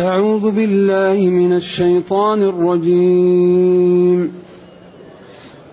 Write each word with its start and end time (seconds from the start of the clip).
أعوذ 0.00 0.50
بالله 0.50 1.30
من 1.30 1.52
الشيطان 1.52 2.42
الرجيم. 2.42 4.32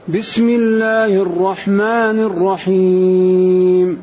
بسم 0.07 0.49
الله 0.49 1.21
الرحمن 1.21 2.19
الرحيم. 2.19 3.97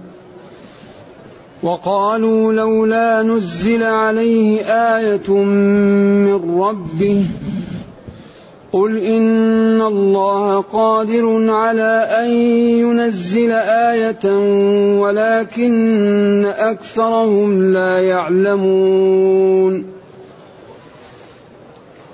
وقالوا 1.62 2.52
لولا 2.52 3.22
نزل 3.22 3.82
عليه 3.82 4.60
آية 4.62 5.30
من 5.30 6.60
ربه 6.60 7.24
قل 8.72 8.98
إن 8.98 9.80
الله 9.80 10.60
قادر 10.60 11.50
على 11.50 12.08
أن 12.20 12.30
ينزل 12.80 13.50
آية 13.92 14.24
ولكن 15.00 16.44
أكثرهم 16.46 17.72
لا 17.72 18.00
يعلمون. 18.00 19.93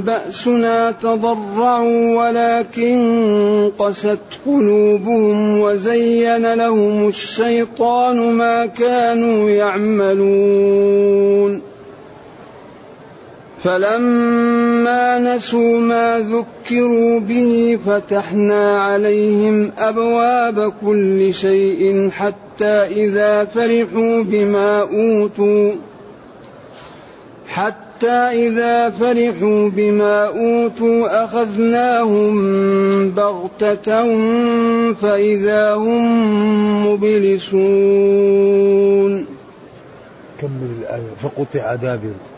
بأسنا 0.00 0.90
تضرعوا 0.90 2.16
ولكن 2.16 3.72
قست 3.78 4.18
قلوبهم 4.46 5.60
وزين 5.60 6.54
لهم 6.54 7.08
الشيطان 7.08 8.32
ما 8.32 8.66
كانوا 8.66 9.50
يعملون. 9.50 10.94
فلما 13.64 15.18
نسوا 15.18 15.80
ما 15.80 16.18
ذكروا 16.18 17.20
به 17.20 17.78
فتحنا 17.86 18.82
عليهم 18.82 19.70
أبواب 19.78 20.72
كل 20.86 21.34
شيء 21.34 22.10
حتى 22.10 22.64
إذا 23.04 23.44
فرحوا 23.44 24.22
بما 24.22 24.80
أوتوا 24.82 25.72
حتى 27.46 28.08
إذا 28.46 28.90
فرحوا 28.90 29.68
بما 29.68 30.26
أوتوا 30.26 31.24
أخذناهم 31.24 32.34
بغتة 33.10 34.04
فإذا 34.92 35.74
هم 35.74 36.86
مبلسون. 36.86 37.94
كمل 40.40 40.68
الآية؟ 40.80 41.14
فقطع 41.22 41.74
دابر. 41.74 42.33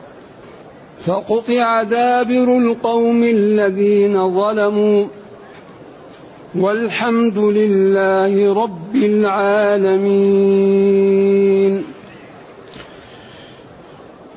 فقطع 1.06 1.83
دابر 1.83 2.59
القوم 2.59 3.22
الذين 3.22 4.34
ظلموا 4.34 5.09
والحمد 6.55 7.39
لله 7.39 8.55
رب 8.62 8.97
العالمين. 8.97 10.25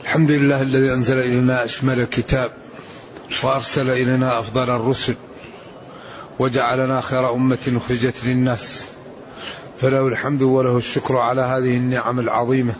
الحمد 0.04 0.32
لله 0.32 0.62
الذي 0.62 0.94
أنزل 0.94 1.20
إلينا 1.20 1.64
أشمل 1.66 2.00
الكتاب 2.00 2.52
وأرسل 3.44 3.90
إلينا 3.90 4.40
أفضل 4.40 4.70
الرسل 4.70 5.16
وجعلنا 6.40 7.02
خير 7.02 7.34
أمة 7.34 7.74
أخرجت 7.78 8.26
للناس. 8.26 8.92
فله 9.82 10.08
الحمد 10.08 10.42
وله 10.42 10.78
الشكر 10.78 11.18
على 11.18 11.42
هذه 11.42 11.78
النعم 11.78 12.20
العظيمة 12.20 12.74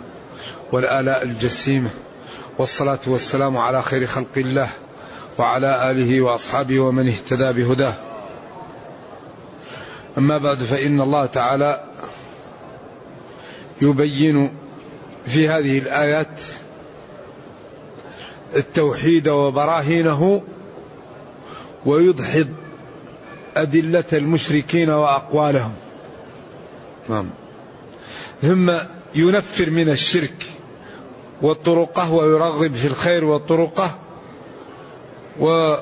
والآلاء 0.72 1.24
الجسيمة. 1.24 1.90
والصلاة 2.60 3.00
والسلام 3.08 3.58
على 3.58 3.82
خير 3.84 4.06
خلق 4.06 4.38
الله 4.38 4.70
وعلى 5.38 5.92
آله 5.92 6.22
وأصحابه 6.22 6.80
ومن 6.80 7.08
اهتدى 7.08 7.64
بهداه. 7.64 7.94
أما 10.18 10.38
بعد 10.38 10.58
فإن 10.58 11.02
الله 11.02 11.26
تعالى 11.26 11.84
يبين 13.82 14.52
في 15.26 15.50
هذه 15.50 15.78
الآيات 15.78 16.42
التوحيد 18.56 19.28
وبراهينه 19.28 20.42
ويدحض 21.86 22.48
أدلة 23.56 24.06
المشركين 24.14 24.90
وأقوالهم. 24.90 25.74
نعم. 27.10 27.30
ثم 28.42 28.72
ينفر 29.16 29.70
من 29.70 29.90
الشرك. 29.90 30.49
والطرقة 31.42 32.14
ويرغب 32.14 32.74
في 32.74 32.88
الخير 32.88 33.26
والطرقة 33.26 33.92
و 35.40 35.76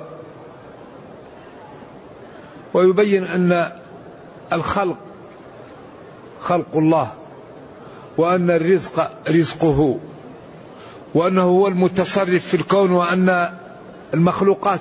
ويبين 2.74 3.24
أن 3.24 3.72
الخلق 4.54 4.98
خلق 6.42 6.78
الله 6.78 7.14
وأن 8.18 8.52
الرزق 8.52 9.12
رزقه 9.30 10.00
وأنه 11.14 11.42
هو 11.42 11.68
المتصرف 11.68 12.48
في 12.48 12.54
الكون 12.54 12.92
وأن 12.92 13.50
المخلوقات 14.14 14.80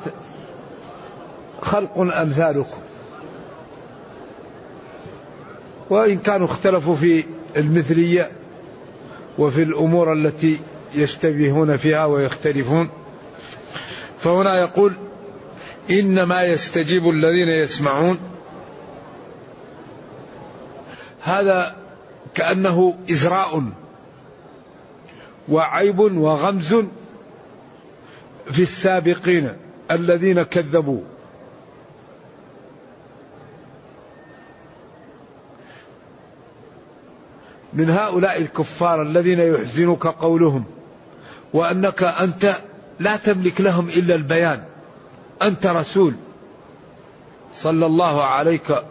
خلق 1.63 1.99
أمثالكم. 1.99 2.79
وإن 5.91 6.19
كانوا 6.19 6.47
اختلفوا 6.47 6.97
في 6.97 7.25
المثلية 7.57 8.31
وفي 9.39 9.63
الأمور 9.63 10.13
التي 10.13 10.61
يشتبهون 10.95 11.77
فيها 11.77 12.05
ويختلفون. 12.05 12.89
فهنا 14.19 14.59
يقول 14.61 14.97
إنما 15.91 16.43
يستجيب 16.43 17.09
الذين 17.09 17.49
يسمعون. 17.49 18.19
هذا 21.23 21.77
كأنه 22.35 22.99
إزراء 23.11 23.65
وعيب 25.49 25.99
وغمز 25.99 26.75
في 28.51 28.63
السابقين 28.63 29.53
الذين 29.91 30.43
كذبوا. 30.43 31.01
من 37.77 37.91
هؤلاء 37.91 38.41
الكفار 38.41 39.03
الذين 39.03 39.41
يحزنك 39.41 40.07
قولهم 40.07 40.65
وأنك 41.53 42.03
أنت 42.03 42.55
لا 43.01 43.17
تملك 43.17 43.61
لهم 43.61 43.89
إلا 43.89 44.15
البيان. 44.15 44.63
أنت 45.43 45.67
رسول 45.67 46.15
صلى 47.55 47.87
الله 47.87 48.23
عليك 48.23 48.83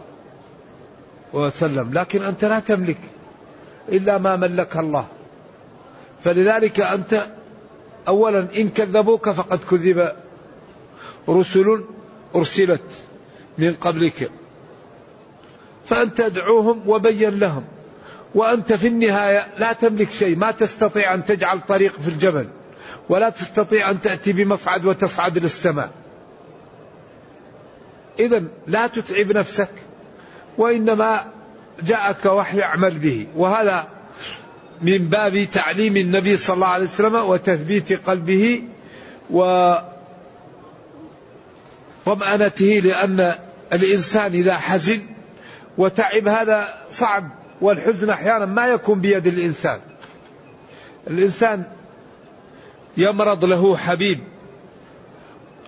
وسلم 1.32 1.92
لكن 1.92 2.22
أنت 2.22 2.44
لا 2.44 2.60
تملك 2.60 2.98
إلا 3.88 4.18
ما 4.18 4.36
ملك 4.36 4.76
الله. 4.76 5.06
فلذلك 6.24 6.80
أنت 6.80 7.26
أولا 8.08 8.46
إن 8.56 8.68
كذبوك 8.68 9.30
فقد 9.30 9.58
كذب 9.70 10.12
رسل 11.28 11.84
أرسلت 12.34 12.82
من 13.58 13.74
قبلك. 13.74 14.30
فأنت 15.86 16.20
ادعوهم 16.20 16.82
وبين 16.86 17.38
لهم. 17.38 17.64
وأنت 18.36 18.72
في 18.72 18.86
النهاية 18.86 19.46
لا 19.58 19.72
تملك 19.72 20.10
شيء 20.10 20.36
ما 20.36 20.50
تستطيع 20.50 21.14
أن 21.14 21.24
تجعل 21.24 21.60
طريق 21.60 22.00
في 22.00 22.08
الجبل 22.08 22.48
ولا 23.08 23.30
تستطيع 23.30 23.90
أن 23.90 24.00
تأتي 24.00 24.32
بمصعد 24.32 24.84
وتصعد 24.84 25.38
للسماء. 25.38 25.90
إذا 28.18 28.42
لا 28.66 28.86
تتعب 28.86 29.32
نفسك 29.32 29.68
وإنما 30.58 31.24
جاءك 31.82 32.24
وحي 32.24 32.62
اعمل 32.62 32.98
به. 32.98 33.26
وهذا 33.36 33.88
من 34.82 34.98
باب 34.98 35.48
تعليم 35.52 35.96
النبي 35.96 36.36
صلى 36.36 36.54
الله 36.54 36.66
عليه 36.66 36.84
وسلم 36.84 37.14
وتثبيت 37.14 37.92
قلبه 37.92 38.62
و 39.30 39.72
طمأنته 42.06 42.80
لأن 42.84 43.34
الإنسان 43.72 44.32
إذا 44.32 44.56
حزن 44.56 45.00
وتعب 45.78 46.28
هذا 46.28 46.84
صعب. 46.90 47.45
والحزن 47.60 48.10
أحيانا 48.10 48.46
ما 48.46 48.66
يكون 48.66 49.00
بيد 49.00 49.26
الإنسان. 49.26 49.80
الإنسان 51.06 51.64
يمرض 52.96 53.44
له 53.44 53.76
حبيب 53.76 54.20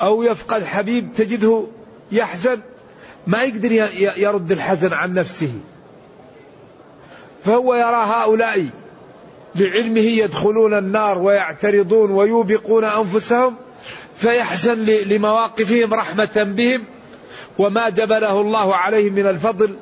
أو 0.03 0.23
يفقد 0.23 0.65
حبيب 0.65 1.13
تجده 1.13 1.67
يحزن 2.13 2.61
ما 3.27 3.43
يقدر 3.43 3.73
يرد 4.17 4.53
الحزن 4.53 4.93
عن 4.93 5.15
نفسه. 5.15 5.53
فهو 7.45 7.75
يرى 7.75 8.05
هؤلاء 8.07 8.67
لعلمه 9.55 10.01
يدخلون 10.01 10.79
النار 10.79 11.19
ويعترضون 11.19 12.11
ويوبقون 12.11 12.85
أنفسهم 12.85 13.57
فيحزن 14.17 14.85
لمواقفهم 14.85 15.95
رحمة 15.95 16.53
بهم 16.57 16.85
وما 17.59 17.89
جبله 17.89 18.41
الله 18.41 18.75
عليهم 18.75 19.13
من 19.13 19.27
الفضل 19.27 19.77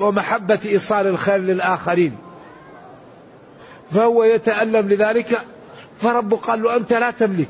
ومحبة 0.00 0.58
إيصال 0.64 1.06
الخير 1.06 1.38
للآخرين. 1.38 2.16
فهو 3.90 4.24
يتألم 4.24 4.88
لذلك 4.88 5.38
فرب 6.00 6.34
قال 6.34 6.62
له 6.62 6.76
أنت 6.76 6.92
لا 6.92 7.10
تملك. 7.10 7.48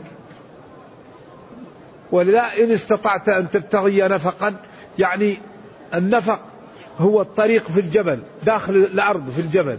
ولذا 2.13 2.41
إن 2.41 2.71
استطعت 2.71 3.29
أن 3.29 3.51
تبتغي 3.51 4.03
نفقا 4.03 4.55
يعني 4.99 5.39
النفق 5.95 6.41
هو 6.99 7.21
الطريق 7.21 7.71
في 7.71 7.81
الجبل 7.81 8.19
داخل 8.43 8.77
الأرض 8.77 9.31
في 9.31 9.41
الجبل. 9.41 9.79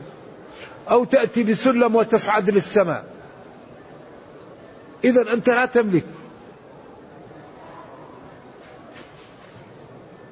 أو 0.91 1.03
تأتي 1.03 1.44
بسلم 1.44 1.95
وتصعد 1.95 2.50
للسماء. 2.50 3.06
إذا 5.03 5.33
أنت 5.33 5.50
لا 5.50 5.65
تملك. 5.65 6.06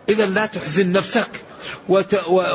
إذا 0.10 0.26
لا 0.26 0.46
تحزن 0.46 0.92
نفسك. 0.92 1.30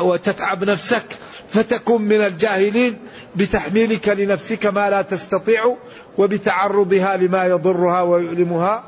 وتتعب 0.01 0.63
نفسك 0.63 1.05
فتكون 1.49 2.01
من 2.01 2.21
الجاهلين 2.25 2.97
بتحميلك 3.35 4.09
لنفسك 4.09 4.65
ما 4.65 4.89
لا 4.89 5.01
تستطيع 5.01 5.77
وبتعرضها 6.17 7.17
لما 7.17 7.45
يضرها 7.45 8.01
ويؤلمها 8.01 8.83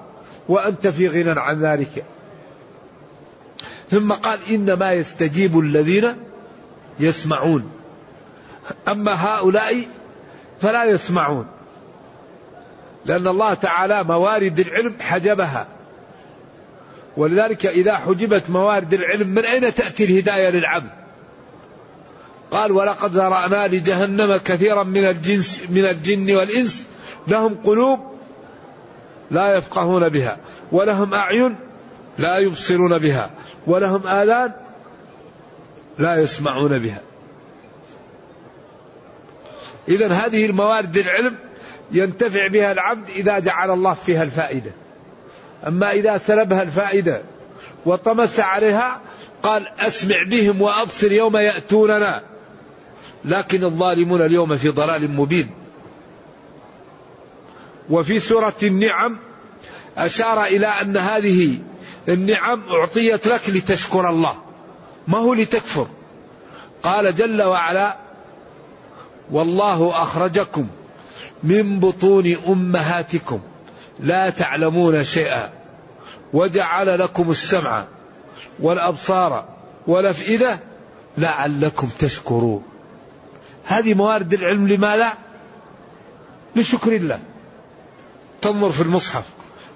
وأنت 0.50 0.88
في 0.88 1.07
غنى 1.07 1.40
عن 1.40 1.66
ذلك. 1.66 2.06
ثم 3.90 4.13
قال 4.13 4.40
إنما 4.50 4.94
يستجيب 4.94 5.60
الذين 5.60 6.16
يسمعون. 7.00 7.72
أما 8.88 9.13
هؤلاء 9.13 9.88
فلا 10.62 10.86
يسمعون 10.86 11.48
لأن 13.06 13.28
الله 13.28 13.54
تعالى 13.54 14.04
موارد 14.04 14.60
العلم 14.60 14.96
حجبها. 15.00 15.68
ولذلك 17.17 17.65
إذا 17.65 17.95
حجبت 17.95 18.50
موارد 18.50 18.94
العلم 18.94 19.27
من 19.27 19.45
أين 19.45 19.73
تأتي 19.73 20.03
الهداية 20.03 20.50
للعبد؟ 20.50 20.89
قال 22.51 22.71
ولقد 22.71 23.11
ذرأنا 23.11 23.67
لجهنم 23.67 24.38
كثيرا 24.38 24.83
من 24.83 25.07
الجنس 25.07 25.63
من 25.69 25.85
الجن 25.85 26.35
والإنس 26.35 26.88
لهم 27.27 27.56
قلوب 27.63 28.00
لا 29.31 29.57
يفقهون 29.57 30.09
بها 30.09 30.38
ولهم 30.71 31.13
أعين 31.13 31.56
لا 32.17 32.38
يبصرون 32.38 32.97
بها 32.97 33.29
ولهم 33.67 34.07
آذان 34.07 34.53
لا 35.97 36.15
يسمعون 36.15 36.79
بها. 36.79 37.01
إذا 39.88 40.13
هذه 40.13 40.45
الموارد 40.45 40.97
العلم 40.97 41.35
ينتفع 41.91 42.47
بها 42.47 42.71
العبد 42.71 43.09
إذا 43.09 43.39
جعل 43.39 43.71
الله 43.71 43.94
فيها 43.94 44.23
الفائدة. 44.23 44.71
أما 45.67 45.91
إذا 45.91 46.17
سلبها 46.17 46.61
الفائدة 46.61 47.21
وطمس 47.85 48.39
عليها 48.39 49.01
قال 49.44 49.67
أسمع 49.79 50.15
بهم 50.29 50.61
وأبصر 50.61 51.11
يوم 51.11 51.38
يأتوننا. 51.38 52.23
لكن 53.25 53.63
الظالمون 53.63 54.21
اليوم 54.21 54.57
في 54.57 54.69
ضلال 54.69 55.11
مبين. 55.11 55.50
وفي 57.89 58.19
سورة 58.19 58.56
النعم 58.63 59.17
أشار 59.97 60.44
إلى 60.44 60.67
أن 60.67 60.97
هذه 60.97 61.57
النعم 62.09 62.63
أعطيت 62.69 63.27
لك 63.27 63.50
لتشكر 63.50 64.09
الله. 64.09 64.35
ما 65.07 65.17
هو 65.17 65.33
لتكفر؟ 65.33 65.88
قال 66.83 67.15
جل 67.15 67.41
وعلا 67.41 67.97
والله 69.31 70.01
أخرجكم 70.01 70.67
من 71.44 71.79
بطون 71.79 72.35
أمهاتكم. 72.47 73.39
لا 74.00 74.30
تعلمون 74.30 75.04
شيئا 75.04 75.50
وجعل 76.34 77.00
لكم 77.00 77.31
السمع 77.31 77.86
والأبصار 78.60 79.46
والأفئدة 79.88 80.60
لعلكم 81.18 81.90
تشكرون. 82.00 82.63
هذه 83.66 83.94
موارد 83.94 84.34
العلم 84.34 84.68
لما 84.68 84.98
لا؟ 84.98 85.13
لشكر 86.56 86.96
الله. 86.96 87.19
تنظر 88.42 88.72
في 88.72 88.81
المصحف 88.81 89.24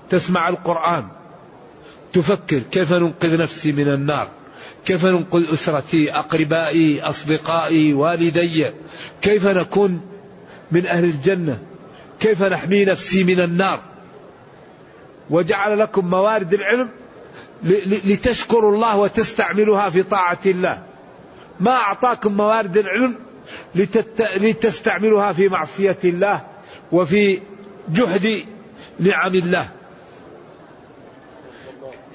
تسمع 0.10 0.50
القرآن 0.50 1.08
تفكر 2.14 2.60
كيف 2.60 2.94
ننقذ 2.94 3.42
نفسي 3.42 3.72
من 3.72 3.88
النار 3.88 4.28
كيف 4.86 5.06
ننقذ 5.06 5.54
أسرتي 5.54 6.14
أقربائي 6.14 7.02
أصدقائي 7.02 7.94
والدي 7.94 8.72
كيف 9.22 9.48
نكون 9.48 10.02
من 10.72 10.86
أهل 10.86 11.04
الجنة 11.04 11.58
كيف 12.20 12.44
نحمي 12.44 12.86
نفسي 12.86 13.24
من 13.24 13.40
النار. 13.40 13.80
وجعل 15.30 15.80
لكم 15.80 16.06
موارد 16.10 16.54
العلم 16.54 16.90
لتشكروا 18.06 18.76
الله 18.76 18.98
وتستعملوها 18.98 19.90
في 19.90 20.04
طاعة 20.04 20.40
الله. 20.46 20.84
ما 21.60 21.72
أعطاكم 21.72 22.34
موارد 22.34 22.78
العلم 22.78 23.16
لتستعملوها 24.36 25.34
في 25.34 25.50
معصية 25.50 25.98
الله 26.04 26.42
وفي 26.92 27.40
جهد 27.90 28.46
نعم 29.00 29.36
الله. 29.36 29.68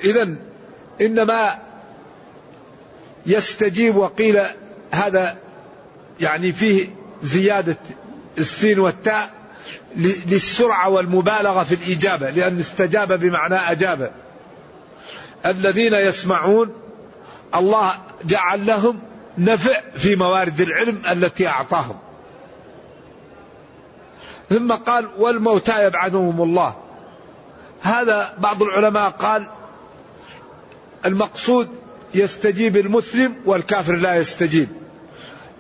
إذا 0.04 0.34
إنما 1.00 1.58
يستجيب 3.26 3.96
وقيل 3.96 4.40
هذا 4.90 5.36
يعني 6.20 6.52
فيه 6.52 6.88
زيادة 7.22 7.76
السين 8.38 8.78
والتاء 8.78 9.37
للسرعة 9.96 10.88
والمبالغة 10.88 11.62
في 11.62 11.74
الإجابة 11.74 12.30
لأن 12.30 12.58
استجاب 12.58 13.12
بمعنى 13.12 13.54
أجاب 13.54 14.12
الذين 15.46 15.94
يسمعون 15.94 16.72
الله 17.54 17.94
جعل 18.24 18.66
لهم 18.66 18.98
نفع 19.38 19.80
في 19.94 20.16
موارد 20.16 20.60
العلم 20.60 21.02
التي 21.10 21.48
أعطاهم. 21.48 21.98
ثم 24.50 24.72
قال 24.72 25.08
والموتى 25.18 25.84
يبعثهم 25.86 26.42
الله. 26.42 26.76
هذا 27.80 28.34
بعض 28.38 28.62
العلماء 28.62 29.10
قال 29.10 29.46
المقصود 31.04 31.68
يستجيب 32.14 32.76
المسلم 32.76 33.34
والكافر 33.44 33.96
لا 33.96 34.14
يستجيب. 34.16 34.68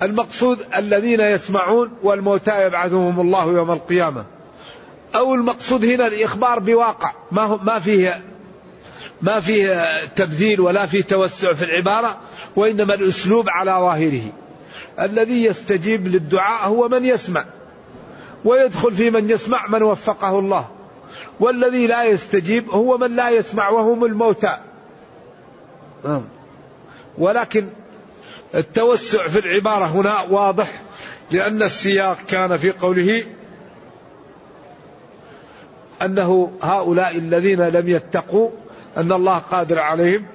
المقصود 0.02 0.58
الذين 0.76 1.20
يسمعون 1.20 1.90
والموتى 2.02 2.66
يبعثهم 2.66 3.20
الله 3.20 3.44
يوم 3.44 3.70
القيامة. 3.70 4.24
أو 5.14 5.34
المقصود 5.34 5.84
هنا 5.84 6.06
الإخبار 6.06 6.58
بواقع. 6.58 7.12
ما 7.32 7.60
ما 7.62 7.78
فيه 7.78 8.22
ما 9.22 9.40
فيه 9.40 10.04
تبذير 10.04 10.62
ولا 10.62 10.86
فيه 10.86 11.02
توسع 11.02 11.52
في 11.52 11.64
العبارة 11.64 12.18
وإنما 12.56 12.94
الأسلوب 12.94 13.48
على 13.48 13.70
ظاهره. 13.70 14.32
الذي 15.00 15.44
يستجيب 15.44 16.08
للدعاء 16.08 16.68
هو 16.68 16.88
من 16.88 17.04
يسمع 17.04 17.44
ويدخل 18.44 18.92
في 18.92 19.10
من 19.10 19.30
يسمع 19.30 19.66
من 19.66 19.82
وفقه 19.82 20.38
الله. 20.38 20.68
والذي 21.40 21.86
لا 21.86 22.04
يستجيب 22.04 22.70
هو 22.70 22.98
من 22.98 23.16
لا 23.16 23.30
يسمع 23.30 23.68
وهم 23.68 24.04
الموتى. 24.04 24.58
نعم. 26.04 26.22
ولكن 27.18 27.66
التوسع 28.54 29.28
في 29.28 29.38
العبارة 29.38 29.84
هنا 29.84 30.22
واضح 30.22 30.82
لأن 31.30 31.62
السياق 31.62 32.16
كان 32.28 32.56
في 32.56 32.70
قوله 32.70 33.22
أنه 36.02 36.52
هؤلاء 36.62 37.16
الذين 37.16 37.60
لم 37.60 37.88
يتقوا 37.88 38.50
أن 38.96 39.12
الله 39.12 39.38
قادر 39.38 39.78
عليهم 39.78 40.26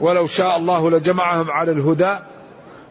ولو 0.00 0.26
شاء 0.26 0.56
الله 0.56 0.90
لجمعهم 0.90 1.50
على 1.50 1.72
الهدى 1.72 2.16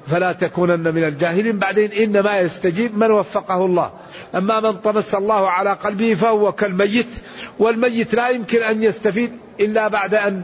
فلا 0.08 0.32
تكونن 0.32 0.96
من 0.96 1.04
الجاهلين. 1.04 1.60
بعدين 1.60 1.92
إنما 1.92 2.40
يستجيب 2.40 2.98
من 2.98 3.12
وفقه 3.12 3.66
الله. 3.66 3.92
أما 4.36 4.60
من 4.60 4.72
طمس 4.72 5.16
الله 5.16 5.50
على 5.50 5.74
قلبه 5.74 6.13
فهو 6.13 6.51
كالميت 6.51 7.08
والميت 7.60 8.16
لا 8.16 8.30
يمكن 8.30 8.62
أن 8.63 8.84
يستفيد 8.84 9.32
إلا 9.60 9.88
بعد 9.88 10.16
أن 10.16 10.42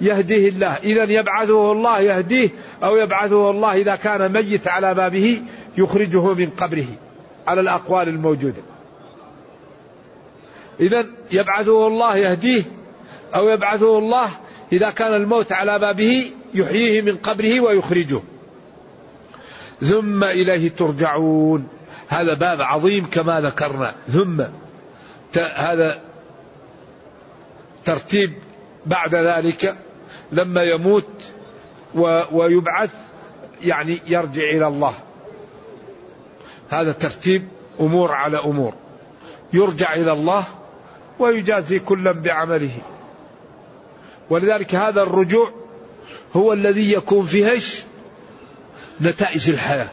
يهديه 0.00 0.48
الله. 0.48 0.76
إذا 0.76 1.12
يبعثه 1.12 1.72
الله 1.72 2.00
يهديه 2.00 2.50
أو 2.82 2.96
يبعثه 2.96 3.50
الله 3.50 3.72
إذا 3.74 3.96
كان 3.96 4.32
ميت 4.32 4.68
على 4.68 4.94
بابه 4.94 5.42
يخرجه 5.78 6.34
من 6.34 6.50
قبره 6.50 6.86
على 7.46 7.60
الأقوال 7.60 8.08
الموجودة. 8.08 8.62
إذا 10.80 11.06
يبعثه 11.32 11.86
الله 11.86 12.16
يهديه 12.16 12.62
أو 13.34 13.48
يبعثه 13.48 13.98
الله 13.98 14.28
إذا 14.72 14.90
كان 14.90 15.14
الموت 15.14 15.52
على 15.52 15.78
بابه 15.78 16.30
يحييه 16.54 17.02
من 17.02 17.16
قبره 17.16 17.60
ويخرجه. 17.60 18.20
ثم 19.80 20.24
إليه 20.24 20.68
ترجعون. 20.68 21.68
هذا 22.08 22.34
باب 22.34 22.62
عظيم 22.62 23.06
كما 23.10 23.40
ذكرنا. 23.40 23.94
ثم 24.12 24.42
هذا 25.36 26.00
ترتيب 27.84 28.32
بعد 28.86 29.14
ذلك 29.14 29.76
لما 30.32 30.62
يموت 30.62 31.06
ويبعث 32.32 32.90
يعني 33.62 33.98
يرجع 34.06 34.42
إلى 34.42 34.66
الله 34.66 34.94
هذا 36.70 36.92
ترتيب 36.92 37.48
أمور 37.80 38.12
على 38.12 38.38
أمور 38.38 38.74
يرجع 39.52 39.94
إلى 39.94 40.12
الله 40.12 40.44
ويجازي 41.18 41.78
كلا 41.78 42.12
بعمله 42.12 42.78
ولذلك 44.30 44.74
هذا 44.74 45.02
الرجوع 45.02 45.50
هو 46.36 46.52
الذي 46.52 46.92
يكون 46.92 47.26
فيه 47.26 47.50
إيش؟ 47.50 47.82
نتائج 49.00 49.50
الحياة. 49.50 49.88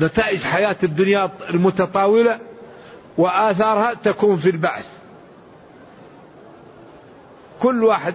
نتائج 0.00 0.42
حياة 0.42 0.76
الدنيا 0.82 1.30
المتطاولة 1.50 2.38
وآثارها 3.18 3.94
تكون 3.94 4.36
في 4.36 4.50
البعث. 4.50 4.86
كل 7.60 7.84
واحد 7.84 8.14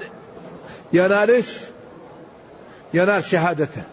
ينال 0.93 1.31
إيش؟ 1.31 1.59
ينال 2.93 3.23
شهادته. 3.23 3.83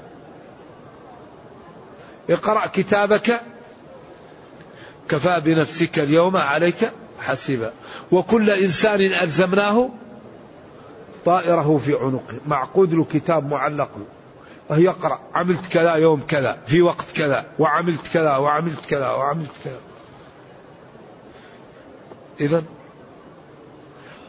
اقرأ 2.31 2.67
كتابك. 2.67 3.41
كفى 5.09 5.41
بنفسك 5.41 5.99
اليوم 5.99 6.37
عليك 6.37 6.91
حسيبا. 7.21 7.73
وكل 8.13 8.51
إنسان 8.51 9.01
ألزمناه 9.01 9.91
طائره 11.25 11.79
في 11.79 11.95
عنقه. 11.95 12.35
معقود 12.47 12.95
له 12.95 13.05
كتاب 13.05 13.51
معلق. 13.51 13.91
له 14.71 14.79
يقرأ 14.79 15.21
عملت 15.35 15.67
كذا 15.73 15.95
يوم 15.95 16.21
كذا. 16.29 16.59
في 16.67 16.83
وقت 16.83 17.13
كذا. 17.15 17.47
وعملت 17.59 18.09
كذا. 18.15 18.37
وعملت 18.37 18.87
كذا. 18.91 19.11
وعملت 19.11 19.51
كذا. 19.65 19.81
إذا 22.41 22.63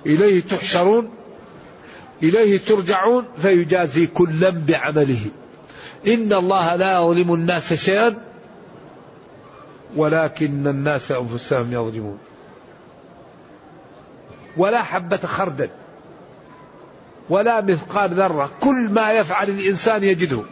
إليه 0.05 0.41
تحشرون 0.41 1.09
إليه 2.23 2.57
ترجعون 2.57 3.25
فيجازي 3.37 4.07
كلا 4.07 4.49
بعمله. 4.49 5.21
إن 6.07 6.33
الله 6.33 6.75
لا 6.75 6.99
يظلم 6.99 7.33
الناس 7.33 7.73
شيئا 7.73 8.15
ولكن 9.95 10.67
الناس 10.67 11.11
أنفسهم 11.11 11.73
يظلمون. 11.73 12.17
ولا 14.57 14.83
حبة 14.83 15.17
خردل 15.17 15.69
ولا 17.29 17.61
مثقال 17.61 18.13
ذرة 18.13 18.51
كل 18.61 18.89
ما 18.89 19.11
يفعل 19.11 19.49
الإنسان 19.49 20.03
يجده. 20.03 20.43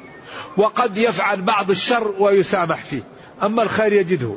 وقد 0.57 0.97
يفعل 0.97 1.41
بعض 1.41 1.69
الشر 1.69 2.13
ويسامح 2.19 2.83
فيه 2.83 3.03
أما 3.43 3.63
الخير 3.63 3.93
يجده. 3.93 4.35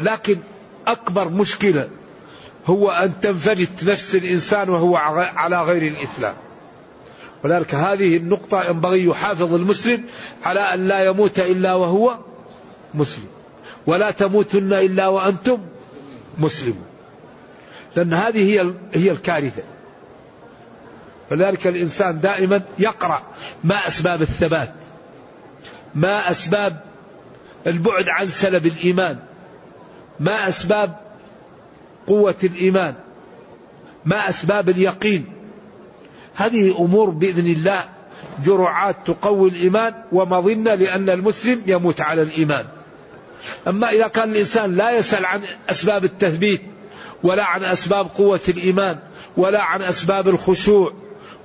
لكن 0.00 0.38
أكبر 0.86 1.28
مشكلة 1.28 1.88
هو 2.66 2.90
أن 2.90 3.20
تنفلت 3.20 3.84
نفس 3.84 4.14
الإنسان 4.16 4.68
وهو 4.68 4.96
على 5.36 5.60
غير 5.60 5.82
الإسلام. 5.82 6.34
ولذلك 7.44 7.74
هذه 7.74 8.16
النقطة 8.16 8.64
ينبغي 8.70 9.04
يحافظ 9.04 9.54
المسلم 9.54 10.04
على 10.44 10.60
أن 10.60 10.88
لا 10.88 11.04
يموت 11.04 11.38
إلا 11.40 11.74
وهو 11.74 12.18
مسلم 12.94 13.26
ولا 13.86 14.10
تموتن 14.10 14.72
إلا 14.72 15.08
وأنتم 15.08 15.58
مسلمون. 16.38 16.86
لأن 17.96 18.14
هذه 18.14 18.52
هي 18.52 18.74
هي 18.94 19.10
الكارثة. 19.10 19.62
فلذلك 21.30 21.66
الإنسان 21.66 22.20
دائما 22.20 22.62
يقرأ 22.78 23.22
ما 23.64 23.86
أسباب 23.88 24.22
الثبات 24.22 24.72
ما 25.94 26.30
أسباب 26.30 26.80
البعد 27.66 28.08
عن 28.08 28.26
سلب 28.26 28.66
الإيمان 28.66 29.18
ما 30.20 30.48
أسباب 30.48 30.96
قوة 32.06 32.34
الإيمان 32.44 32.94
ما 34.04 34.28
أسباب 34.28 34.68
اليقين. 34.68 35.24
هذه 36.34 36.78
أمور 36.78 37.10
بإذن 37.10 37.46
الله 37.46 37.84
جرعات 38.44 38.96
تقوي 39.06 39.50
الإيمان 39.50 39.94
ومظنة 40.12 40.74
لأن 40.74 41.10
المسلم 41.10 41.62
يموت 41.66 42.00
على 42.00 42.22
الإيمان. 42.22 42.64
أما 43.68 43.90
إذا 43.90 44.08
كان 44.08 44.30
الإنسان 44.30 44.76
لا 44.76 44.90
يسأل 44.90 45.26
عن 45.26 45.40
أسباب 45.70 46.04
التثبيت 46.04 46.62
ولا 47.22 47.44
عن 47.44 47.64
أسباب 47.64 48.06
قوة 48.16 48.40
الإيمان 48.48 48.98
ولا 49.36 49.62
عن 49.62 49.82
أسباب 49.82 50.28
الخشوع 50.28 50.92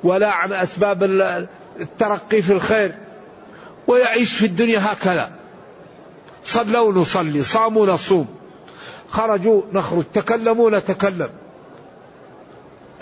ولا 0.03 0.31
عن 0.31 0.53
أسباب 0.53 1.03
الترقي 1.79 2.41
في 2.41 2.53
الخير 2.53 2.95
ويعيش 3.87 4.33
في 4.33 4.45
الدنيا 4.45 4.93
هكذا. 4.93 5.31
صلوا 6.43 6.93
نصلي 6.93 7.43
صاموا 7.43 7.87
نصوم. 7.87 8.37
خرجوا 9.09 9.61
نخرج. 9.73 10.03
تكلموا 10.13 10.69
نتكلم 10.69 11.29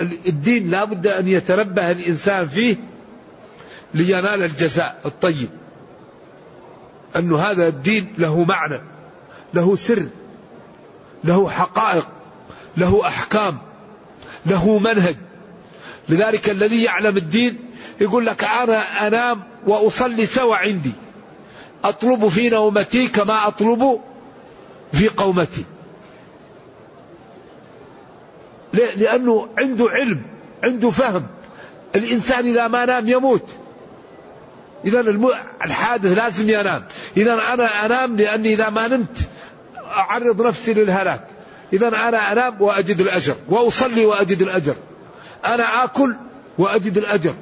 الدين 0.01 0.69
لا 0.71 0.85
بد 0.85 1.07
أن 1.07 1.27
يتنبه 1.27 1.91
الإنسان 1.91 2.47
فيه 2.47 2.75
لينال 3.93 4.43
الجزاء 4.43 5.01
الطيب. 5.05 5.49
أن 7.15 7.33
هذا 7.33 7.67
الدين 7.67 8.13
له 8.17 8.43
معنى 8.43 8.81
له 9.53 9.75
سر 9.75 10.07
له 11.23 11.49
حقائق 11.49 12.07
له 12.77 13.07
أحكام 13.07 13.57
له 14.45 14.79
منهج. 14.79 15.15
لذلك 16.09 16.49
الذي 16.49 16.83
يعلم 16.83 17.17
الدين 17.17 17.59
يقول 18.01 18.25
لك 18.25 18.43
أنا 18.43 19.07
أنام 19.07 19.43
وأصلي 19.67 20.25
سوى 20.25 20.57
عندي. 20.57 20.91
أطلب 21.83 22.27
في 22.27 22.49
نومتي 22.49 23.07
كما 23.07 23.47
أطلب 23.47 23.99
في 24.93 25.07
قومتي. 25.07 25.65
لأنه 28.75 29.47
عنده 29.57 29.85
علم 29.89 30.21
عنده 30.63 30.89
فهم. 30.89 31.27
الإنسان 31.95 32.45
إذا 32.45 32.67
ما 32.67 32.85
نام 32.85 33.09
يموت. 33.09 33.45
إذا 34.85 34.99
الحادث 35.65 36.17
لازم 36.17 36.49
ينام. 36.49 36.83
إذا 37.17 37.33
أنا 37.33 37.85
أنام 37.85 38.15
لأني 38.15 38.53
إذا 38.53 38.69
ما 38.69 38.87
نمت 38.87 39.29
أعرض 39.87 40.41
نفسي 40.41 40.73
للهلاك. 40.73 41.27
إذا 41.73 41.87
أنا 41.87 42.31
أنام 42.31 42.61
وأجد 42.61 43.01
الأجر. 43.01 43.35
وأصلي 43.49 44.05
وأجد 44.05 44.41
الأجر. 44.41 44.75
أنا 45.45 45.83
آكل 45.83 46.15
وأجد 46.57 46.97
الأجر. 46.97 47.35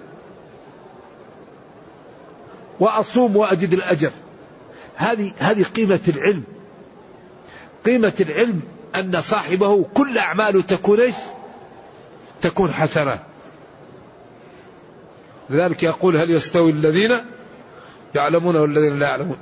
وأصوم 2.79 3.35
وأجد 3.35 3.73
الأجر. 3.73 4.11
هذه 4.95 5.31
هذه 5.37 5.63
قيمة 5.63 5.99
العلم. 6.07 6.43
قيمة 7.85 8.13
العلم 8.19 8.61
أن 8.95 9.21
صاحبه 9.21 9.85
كل 9.93 10.17
أعماله 10.17 10.61
تكون 10.61 10.99
إيش؟ 10.99 11.15
تكون 12.41 12.73
حسنات 12.73 13.19
لذلك 15.49 15.83
يقول 15.83 16.17
هل 16.17 16.31
يستوي 16.31 16.71
الذين 16.71 17.17
يعلمون 18.15 18.55
والذين 18.55 18.99
لا 18.99 19.07
يعلمون. 19.07 19.37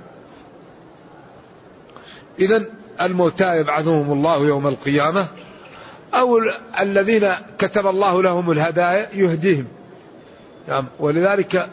إذا 2.40 2.66
الموتى 3.02 3.58
يبعثهم 3.58 4.12
الله 4.12 4.48
يوم 4.48 4.68
القيامة 4.68 5.28
أو 6.14 6.42
الذين 6.80 7.34
كتب 7.58 7.88
الله 7.88 8.24
لهم 8.24 8.52
الهدايا 8.52 9.10
يهديهم. 9.14 9.66
يعني 10.68 10.88
ولذلك 11.00 11.70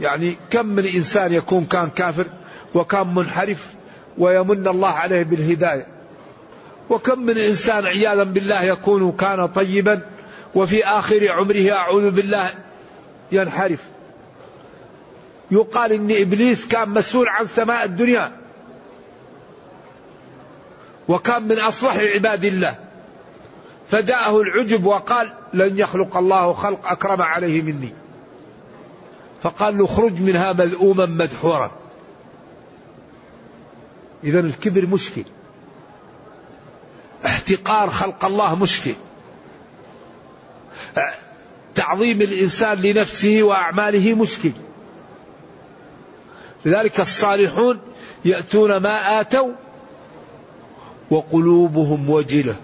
يعني 0.00 0.36
كم 0.50 0.66
من 0.66 0.86
إنسان 0.86 1.32
يكون 1.32 1.64
كان 1.64 1.90
كافر 1.90 2.26
وكان 2.74 3.14
منحرف 3.14 3.66
ويمن 4.18 4.68
الله 4.68 4.88
عليه 4.88 5.22
بالهداية. 5.22 5.86
وكم 6.90 7.18
من 7.18 7.38
إنسان 7.38 7.86
عياذا 7.86 8.22
بالله 8.22 8.62
يكون 8.62 9.12
كان 9.12 9.46
طيبا 9.46 10.02
وفي 10.54 10.84
آخر 10.84 11.28
عمره 11.28 11.72
أعوذ 11.72 12.10
بالله 12.10 12.50
ينحرف. 13.32 13.84
يقال 15.50 15.92
إن 15.92 16.10
إبليس 16.10 16.66
كان 16.66 16.88
مسؤول 16.90 17.28
عن 17.28 17.46
سماء 17.46 17.84
الدنيا 17.84 18.32
وكان 21.08 21.42
من 21.42 21.58
أصلح 21.58 21.96
عباد 21.96 22.44
الله. 22.44 22.78
فجاءه 23.90 24.40
العجب 24.40 24.86
وقال 24.86 25.32
لن 25.52 25.78
يخلق 25.78 26.16
الله 26.16 26.52
خلق 26.52 26.86
أكرم 26.86 27.22
عليه 27.22 27.62
مني. 27.62 27.92
فقال 29.42 29.78
له 29.78 29.84
اخرج 29.84 30.20
منها 30.20 30.52
مذءوما 30.52 31.06
مدحورا. 31.06 31.70
إذا 34.24 34.40
الكبر 34.40 34.86
مشكل. 34.86 35.24
احتقار 37.54 37.90
خلق 37.90 38.24
الله 38.24 38.54
مشكل. 38.54 38.94
تعظيم 41.74 42.22
الإنسان 42.22 42.80
لنفسه 42.80 43.42
وأعماله 43.42 44.14
مشكل. 44.14 44.52
لذلك 46.64 47.00
الصالحون 47.00 47.78
يأتون 48.24 48.76
ما 48.76 49.20
آتوا 49.20 49.52
وقلوبهم 51.10 52.10
وجلة. 52.10 52.56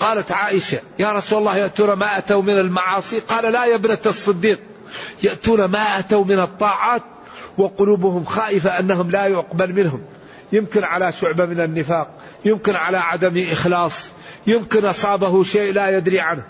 قالت 0.00 0.32
عائشة 0.32 0.80
يا 0.98 1.12
رسول 1.12 1.38
الله 1.38 1.56
يأتون 1.56 1.92
ما 1.92 2.18
أتوا 2.18 2.42
من 2.42 2.58
المعاصي؟ 2.58 3.18
قال 3.18 3.52
لا 3.52 3.64
يا 3.64 3.74
ابنة 3.74 3.98
الصديق 4.06 4.60
يأتون 5.22 5.64
ما 5.64 5.98
أتوا 5.98 6.24
من 6.24 6.40
الطاعات 6.40 7.02
وقلوبهم 7.58 8.24
خائفة 8.24 8.78
أنهم 8.78 9.10
لا 9.10 9.26
يقبل 9.26 9.72
منهم. 9.72 10.02
يمكن 10.52 10.84
على 10.84 11.12
شعبة 11.12 11.46
من 11.46 11.60
النفاق. 11.60 12.10
يمكن 12.44 12.74
على 12.74 12.98
عدم 12.98 13.46
إخلاص 13.52 14.12
يمكن 14.46 14.84
أصابه 14.84 15.42
شيء 15.42 15.72
لا 15.72 15.96
يدري 15.96 16.20
عنه. 16.20 16.42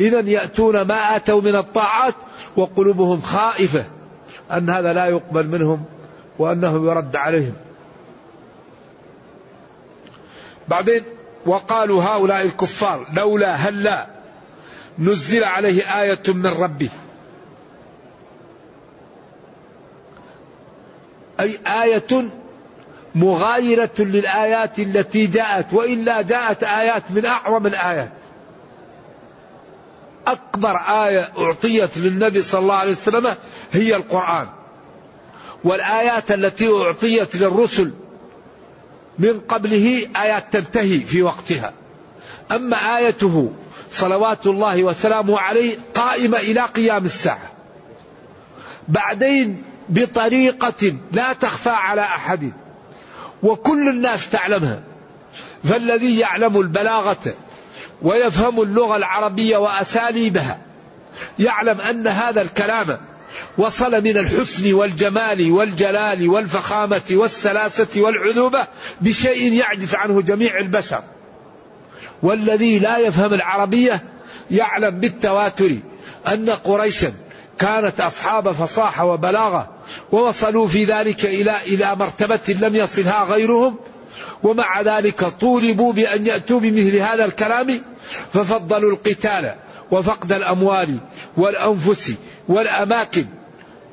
إذا 0.00 0.20
يأتون 0.20 0.82
ما 0.82 1.16
أتوا 1.16 1.40
من 1.40 1.56
الطاعات 1.56 2.14
وقلوبهم 2.56 3.20
خائفة 3.20 3.84
أن 4.52 4.70
هذا 4.70 4.92
لا 4.92 5.06
يقبل 5.06 5.48
منهم 5.48 5.84
وأنه 6.38 6.90
يرد 6.90 7.16
عليهم. 7.16 7.54
بعدين 10.68 11.04
وقالوا 11.46 12.02
هؤلاء 12.02 12.42
الكفار 12.42 13.06
لولا 13.12 13.54
هلا 13.54 14.06
نزل 14.98 15.44
عليه 15.44 16.02
آية 16.02 16.22
من 16.28 16.46
ربه. 16.46 16.90
أي 21.40 21.58
آية 21.66 22.30
مغايرة 23.14 23.90
للآيات 23.98 24.78
التي 24.78 25.26
جاءت 25.26 25.72
وإلا 25.72 26.22
جاءت 26.22 26.64
آيات 26.64 27.02
من 27.10 27.26
أعظم 27.26 27.66
الآيات. 27.66 28.12
أكبر 30.26 30.76
آية 30.76 31.28
أعطيت 31.38 31.98
للنبي 31.98 32.42
صلى 32.42 32.60
الله 32.60 32.74
عليه 32.74 32.92
وسلم 32.92 33.36
هي 33.72 33.96
القرآن. 33.96 34.46
والآيات 35.64 36.32
التي 36.32 36.68
أعطيت 36.68 37.36
للرسل 37.36 37.92
من 39.18 39.40
قبله 39.40 40.08
آيات 40.16 40.52
تنتهي 40.52 41.00
في 41.00 41.22
وقتها. 41.22 41.72
أما 42.50 42.96
آيته 42.98 43.52
صلوات 43.90 44.46
الله 44.46 44.84
وسلامه 44.84 45.40
عليه 45.40 45.76
قائمة 45.94 46.38
إلى 46.38 46.60
قيام 46.60 47.04
الساعة. 47.04 47.52
بعدين 48.88 49.62
بطريقة 49.88 50.96
لا 51.12 51.32
تخفى 51.32 51.70
على 51.70 52.00
أحد. 52.00 52.52
وكل 53.42 53.88
الناس 53.88 54.30
تعلمها. 54.30 54.80
فالذي 55.64 56.18
يعلم 56.18 56.60
البلاغة 56.60 57.34
ويفهم 58.02 58.62
اللغة 58.62 58.96
العربية 58.96 59.56
وأساليبها 59.56 60.58
يعلم 61.38 61.80
أن 61.80 62.06
هذا 62.06 62.42
الكلام 62.42 62.98
وصل 63.58 64.04
من 64.04 64.18
الحسن 64.18 64.72
والجمال 64.72 65.52
والجلال 65.52 66.28
والفخامة 66.28 67.02
والسلاسة 67.10 68.00
والعذوبة 68.00 68.66
بشيء 69.00 69.52
يعجز 69.52 69.94
عنه 69.94 70.22
جميع 70.22 70.58
البشر. 70.58 71.02
والذي 72.22 72.78
لا 72.78 72.98
يفهم 72.98 73.34
العربية 73.34 74.04
يعلم 74.50 75.00
بالتواتر 75.00 75.78
أن 76.28 76.50
قريشا 76.50 77.12
كانت 77.58 78.00
أصحاب 78.00 78.52
فصاحة 78.52 79.04
وبلاغة 79.04 79.71
ووصلوا 80.12 80.68
في 80.68 80.84
ذلك 80.84 81.24
إلى 81.24 81.54
إلى 81.66 81.96
مرتبة 81.96 82.56
لم 82.60 82.76
يصلها 82.76 83.24
غيرهم 83.24 83.76
ومع 84.42 84.80
ذلك 84.80 85.24
طولبوا 85.24 85.92
بأن 85.92 86.26
يأتوا 86.26 86.60
بمثل 86.60 86.96
هذا 86.96 87.24
الكلام 87.24 87.80
ففضلوا 88.32 88.92
القتال 88.92 89.54
وفقد 89.90 90.32
الأموال 90.32 90.98
والأنفس 91.36 92.14
والأماكن. 92.48 93.26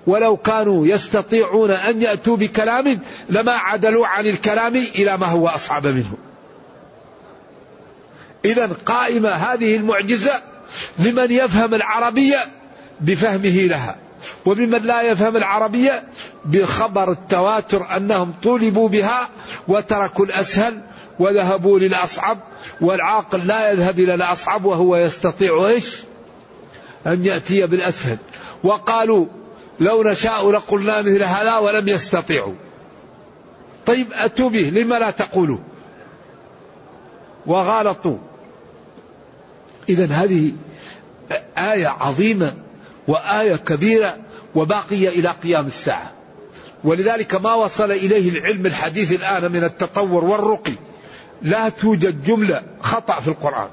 ولو 0.07 0.37
كانوا 0.37 0.87
يستطيعون 0.87 1.71
أن 1.71 2.01
يأتوا 2.01 2.37
بكلام 2.37 2.99
لما 3.29 3.51
عدلوا 3.51 4.07
عن 4.07 4.25
الكلام 4.25 4.75
إلى 4.75 5.17
ما 5.17 5.27
هو 5.27 5.47
أصعب 5.47 5.87
منه. 5.87 6.17
إذا 8.45 8.69
قائمة 8.85 9.29
هذه 9.29 9.75
المعجزة 9.75 10.41
لمن 10.99 11.31
يفهم 11.31 11.73
العربية 11.73 12.37
بفهمه 13.01 13.67
لها. 13.67 13.95
وممن 14.49 14.81
لا 14.81 15.01
يفهم 15.01 15.37
العربية 15.37 16.03
بخبر 16.45 17.11
التواتر 17.11 17.97
أنهم 17.97 18.33
طولبوا 18.43 18.89
بها 18.89 19.29
وتركوا 19.67 20.25
الأسهل 20.25 20.81
وذهبوا 21.19 21.79
للأصعب 21.79 22.37
والعاقل 22.81 23.47
لا 23.47 23.71
يذهب 23.71 23.99
إلى 23.99 24.13
الأصعب 24.13 24.65
وهو 24.65 24.95
يستطيع 24.95 25.67
إيش؟ 25.67 25.97
أن 27.07 27.25
يأتي 27.25 27.67
بالأسهل. 27.67 28.17
وقالوا 28.63 29.25
لو 29.79 30.03
نشاء 30.03 30.51
لقلنا 30.51 31.01
مثل 31.01 31.23
هذا 31.23 31.57
ولم 31.57 31.87
يستطيعوا. 31.87 32.55
طيب 33.85 34.07
أتوا 34.13 34.49
به 34.49 34.69
لما 34.69 34.95
لا 34.95 35.11
تقولوا؟ 35.11 35.59
وغالطوا. 37.45 38.17
إذا 39.89 40.05
هذه 40.05 40.51
آية 41.57 41.87
عظيمة 41.87 42.53
وآية 43.07 43.55
كبيرة 43.55 44.17
وباقية 44.55 45.09
إلى 45.09 45.29
قيام 45.29 45.67
الساعة. 45.67 46.11
ولذلك 46.83 47.35
ما 47.35 47.53
وصل 47.53 47.91
إليه 47.91 48.29
العلم 48.29 48.65
الحديث 48.65 49.11
الآن 49.11 49.51
من 49.51 49.63
التطور 49.63 50.25
والرقي. 50.25 50.73
لا 51.41 51.69
توجد 51.69 52.23
جملة 52.23 52.61
خطأ 52.81 53.19
في 53.19 53.27
القرآن. 53.27 53.69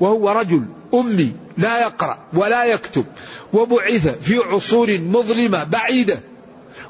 وهو 0.00 0.30
رجل 0.30 0.64
أمي 0.94 1.32
لا 1.58 1.80
يقرأ 1.80 2.18
ولا 2.32 2.64
يكتب 2.64 3.04
وبعث 3.52 4.08
في 4.08 4.34
عصور 4.36 4.98
مظلمة 4.98 5.64
بعيدة 5.64 6.20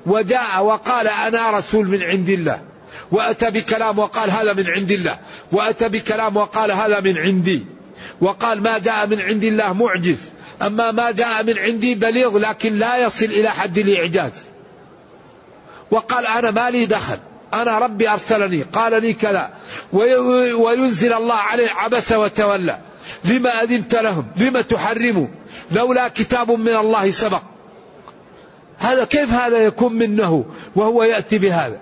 وجاء 0.06 0.64
وقال 0.64 1.08
أنا 1.08 1.58
رسول 1.58 1.88
من 1.88 2.02
عند 2.02 2.28
الله 2.28 2.60
وأتى 3.12 3.50
بكلام 3.50 3.98
وقال 3.98 4.30
هذا 4.30 4.52
من 4.52 4.64
عند 4.68 4.92
الله 4.92 5.18
وأتى 5.52 5.88
بكلام 5.88 6.36
وقال 6.36 6.72
هذا 6.72 7.00
من 7.00 7.18
عندي 7.18 7.66
وقال 8.20 8.62
ما 8.62 8.78
جاء 8.78 9.06
من 9.06 9.20
عند 9.20 9.44
الله 9.44 9.72
معجز. 9.72 10.30
أما 10.62 10.92
ما 10.92 11.10
جاء 11.10 11.44
من 11.44 11.58
عندي 11.58 11.94
بليغ 11.94 12.38
لكن 12.38 12.74
لا 12.74 12.96
يصل 12.96 13.24
إلى 13.24 13.50
حد 13.50 13.78
الإعجاز. 13.78 14.32
وقال 15.90 16.26
أنا 16.26 16.50
ما 16.50 16.70
لي 16.70 16.86
دخل. 16.86 17.18
أنا 17.54 17.78
ربي 17.78 18.08
أرسلني. 18.08 18.62
قال 18.62 19.02
لي 19.02 19.12
كذا. 19.12 19.50
وينزل 19.92 21.12
الله 21.12 21.34
عليه 21.34 21.70
عبس 21.70 22.12
وتولى. 22.12 22.78
لما 23.24 23.62
أذنت 23.62 23.94
لهم؟ 23.94 24.26
لما 24.36 24.62
تحرموا؟ 24.62 25.26
لولا 25.72 26.08
كتاب 26.08 26.50
من 26.50 26.76
الله 26.76 27.10
سبق. 27.10 27.42
هذا 28.78 29.04
كيف 29.04 29.32
هذا 29.32 29.58
يكون 29.58 29.92
منه 29.92 30.44
وهو 30.76 31.02
يأتي 31.02 31.38
بهذا؟ 31.38 31.78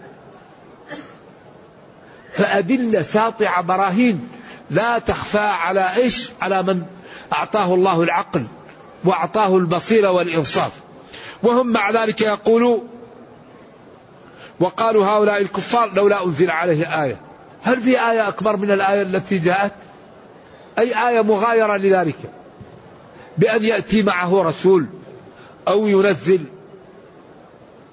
فأدلة 2.33 3.03
ساطعة 3.03 3.62
براهين. 3.62 4.29
لا 4.71 4.99
تخفى 4.99 5.38
على 5.38 5.97
إيش؟ 5.97 6.31
على 6.41 6.62
من 6.62 6.83
أعطاه 7.33 7.75
الله 7.75 8.03
العقل. 8.03 8.45
وأعطاه 9.09 9.57
البصيرة 9.57 10.11
والإنصاف. 10.11 10.73
وهم 11.42 11.66
مع 11.73 11.90
ذلك 11.90 12.21
يقولوا 12.21 12.81
وقالوا 14.61 15.05
هؤلاء 15.05 15.42
الكفار 15.42 15.94
لولا 15.94 16.25
أنزل 16.25 16.51
عليه 16.51 17.03
آية. 17.05 17.21
هل 17.62 17.81
في 17.81 17.90
آية 17.90 18.29
أكبر 18.29 18.57
من 18.57 18.71
الآية 18.71 19.03
التي 19.03 19.38
جاءت؟ 19.38 19.73
أي 20.79 21.09
آية 21.09 21.21
مغايرة 21.21 21.77
لذلك؟ 21.77 22.16
بأن 23.38 23.64
يأتي 23.64 24.03
معه 24.03 24.42
رسول 24.42 24.87
أو 25.68 25.87
ينزل 25.87 26.44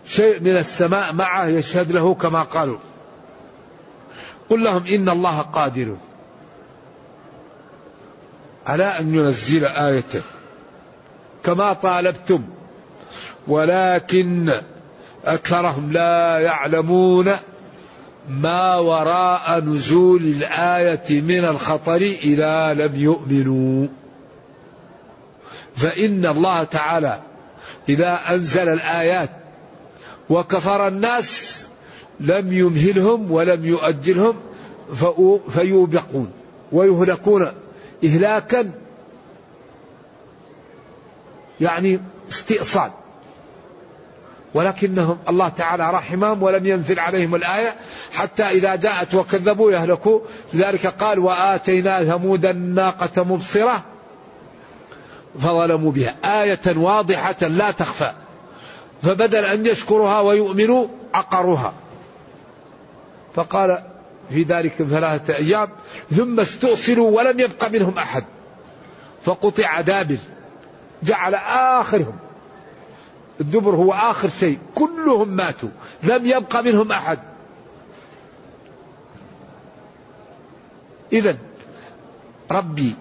شيء 0.05 0.39
من 0.39 0.57
السماء 0.57 1.13
معه 1.13 1.45
يشهد 1.45 1.91
له 1.91 2.13
كما 2.13 2.43
قالوا. 2.43 2.77
قل 4.49 4.63
لهم 4.63 4.87
إن 4.87 5.09
الله 5.09 5.41
قادر 5.41 5.95
على 8.65 8.83
أن 8.83 9.15
ينزل 9.15 9.65
آية. 9.65 10.34
كما 11.45 11.73
طالبتم 11.73 12.43
ولكن 13.47 14.53
أكثرهم 15.25 15.91
لا 15.91 16.39
يعلمون 16.39 17.31
ما 18.29 18.75
وراء 18.75 19.59
نزول 19.59 20.21
الآية 20.21 21.21
من 21.21 21.45
الخطر 21.45 22.01
إذا 22.01 22.73
لم 22.73 22.95
يؤمنوا. 22.95 23.87
فإن 25.75 26.25
الله 26.25 26.63
تعالى 26.63 27.19
إذا 27.89 28.19
أنزل 28.29 28.69
الآيات 28.69 29.29
وكفر 30.29 30.87
الناس 30.87 31.61
لم 32.19 32.53
يمهلهم 32.53 33.31
ولم 33.31 33.65
يؤجلهم 33.65 34.35
فيوبقون 35.49 36.31
ويهلكون 36.71 37.51
إهلاكا 38.03 38.71
يعني 41.61 41.99
استئصال. 42.29 42.91
ولكنهم 44.53 45.17
الله 45.29 45.49
تعالى 45.49 45.91
رحمهم 45.91 46.43
ولم 46.43 46.65
ينزل 46.65 46.99
عليهم 46.99 47.35
الآية 47.35 47.75
حتى 48.13 48.43
إذا 48.43 48.75
جاءت 48.75 49.15
وكذبوا 49.15 49.71
يهلكوا. 49.71 50.19
لذلك 50.53 50.87
قال 50.87 51.19
وآتينا 51.19 52.03
ثمود 52.03 52.45
الناقة 52.45 53.23
مبصرة 53.23 53.83
فظلموا 55.39 55.91
بها. 55.91 56.15
آية 56.25 56.77
واضحة 56.77 57.47
لا 57.47 57.71
تخفى. 57.71 58.13
فبدل 59.01 59.45
أن 59.45 59.65
يشكرها 59.65 60.19
ويؤمنوا 60.19 60.87
عقروها. 61.13 61.73
فقال 63.35 63.83
في 64.29 64.43
ذلك 64.43 64.73
ثلاثة 64.73 65.35
أيام 65.35 65.69
ثم 66.15 66.39
استؤصلوا 66.39 67.11
ولم 67.11 67.39
يبق 67.39 67.69
منهم 67.69 67.97
أحد. 67.97 68.23
فقطع 69.25 69.81
دابر. 69.81 70.17
جعل 71.03 71.35
آخرهم. 71.79 72.17
الدبر 73.41 73.75
هو 73.75 73.93
آخر 73.93 74.29
شيء. 74.29 74.59
كلهم 74.75 75.29
ماتوا. 75.29 75.69
لم 76.03 76.25
يبق 76.25 76.55
منهم 76.59 76.91
أحد. 76.91 77.19
إذا 81.13 81.37
ربي 82.51 82.95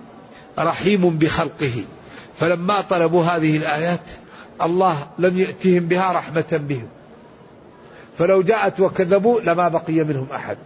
رحيم 0.59 1.19
بخلقه. 1.19 1.85
فلما 2.37 2.81
طلبوا 2.81 3.25
هذه 3.25 3.57
الآيات 3.57 4.11
الله 4.63 5.07
لم 5.19 5.39
يأتهم 5.39 5.81
بها 5.81 6.13
رحمة 6.13 6.47
بهم. 6.53 6.89
فلو 8.19 8.43
جاءت 8.43 8.81
وكذبوا 8.81 9.41
لما 9.41 9.69
بقي 9.69 10.05
منهم 10.05 10.27
أحد. 10.35 10.57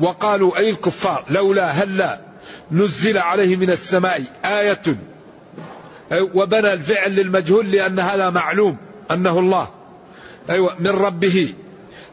وقالوا 0.00 0.58
أي 0.58 0.70
الكفار 0.70 1.24
لولا 1.30 1.66
هلا 1.66 2.20
نزل 2.72 3.18
عليه 3.18 3.56
من 3.56 3.70
السماء 3.70 4.22
آية. 4.44 4.82
وبنى 6.34 6.72
الفعل 6.72 7.10
للمجهول 7.16 7.70
لأن 7.70 8.00
هذا 8.00 8.30
معلوم 8.30 8.76
أنه 9.10 9.38
الله. 9.38 9.68
أيوة 10.50 10.74
من 10.78 10.90
ربه. 10.90 11.54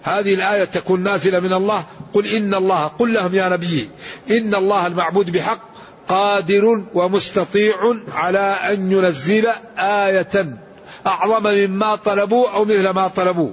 هذه 0.04 0.34
الآية 0.34 0.64
تكون 0.64 1.04
نازلة 1.04 1.40
من 1.40 1.54
الله. 1.54 1.84
قل 2.14 2.28
إن 2.28 2.54
الله 2.54 2.88
قل 2.88 3.14
لهم 3.14 3.36
يا 3.36 3.50
نبي 3.50 3.90
إن 4.32 4.56
الله 4.56 4.88
المعبود 4.88 5.32
بحق 5.32 5.60
قادر 6.08 6.84
ومستطيع 6.94 7.76
على 8.16 8.40
أن 8.40 8.92
ينزل 8.92 9.48
آية 9.78 10.58
أعظم 11.08 11.44
مما 11.44 11.96
طلبوا 11.96 12.50
أو 12.50 12.66
مثل 12.66 12.90
ما 12.90 13.08
طلبوا. 13.08 13.52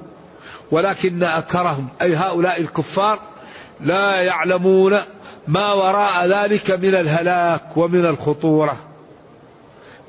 ولكن 0.70 1.22
أكرهم 1.22 1.88
أي 2.02 2.16
هؤلاء 2.16 2.60
الكفار 2.60 3.18
لا 3.80 4.20
يعلمون 4.20 4.98
ما 5.48 5.72
وراء 5.72 6.26
ذلك 6.26 6.70
من 6.70 6.94
الهلاك 6.94 7.76
ومن 7.76 8.06
الخطورة. 8.06 8.76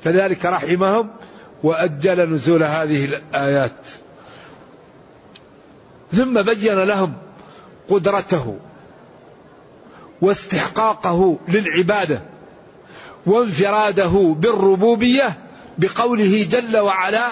فذلك 0.04 0.46
رحمهم 0.46 1.10
وأجل 1.62 2.34
نزول 2.34 2.62
هذه 2.62 3.04
الآيات. 3.04 3.86
ثم 6.12 6.42
بين 6.42 6.84
لهم 6.84 7.12
قدرته 7.90 8.58
واستحقاقه 10.20 11.38
للعبادة 11.48 12.20
وانفراده 13.26 14.36
بالربوبية 14.38 15.38
بقوله 15.78 16.46
جل 16.50 16.76
وعلا 16.76 17.28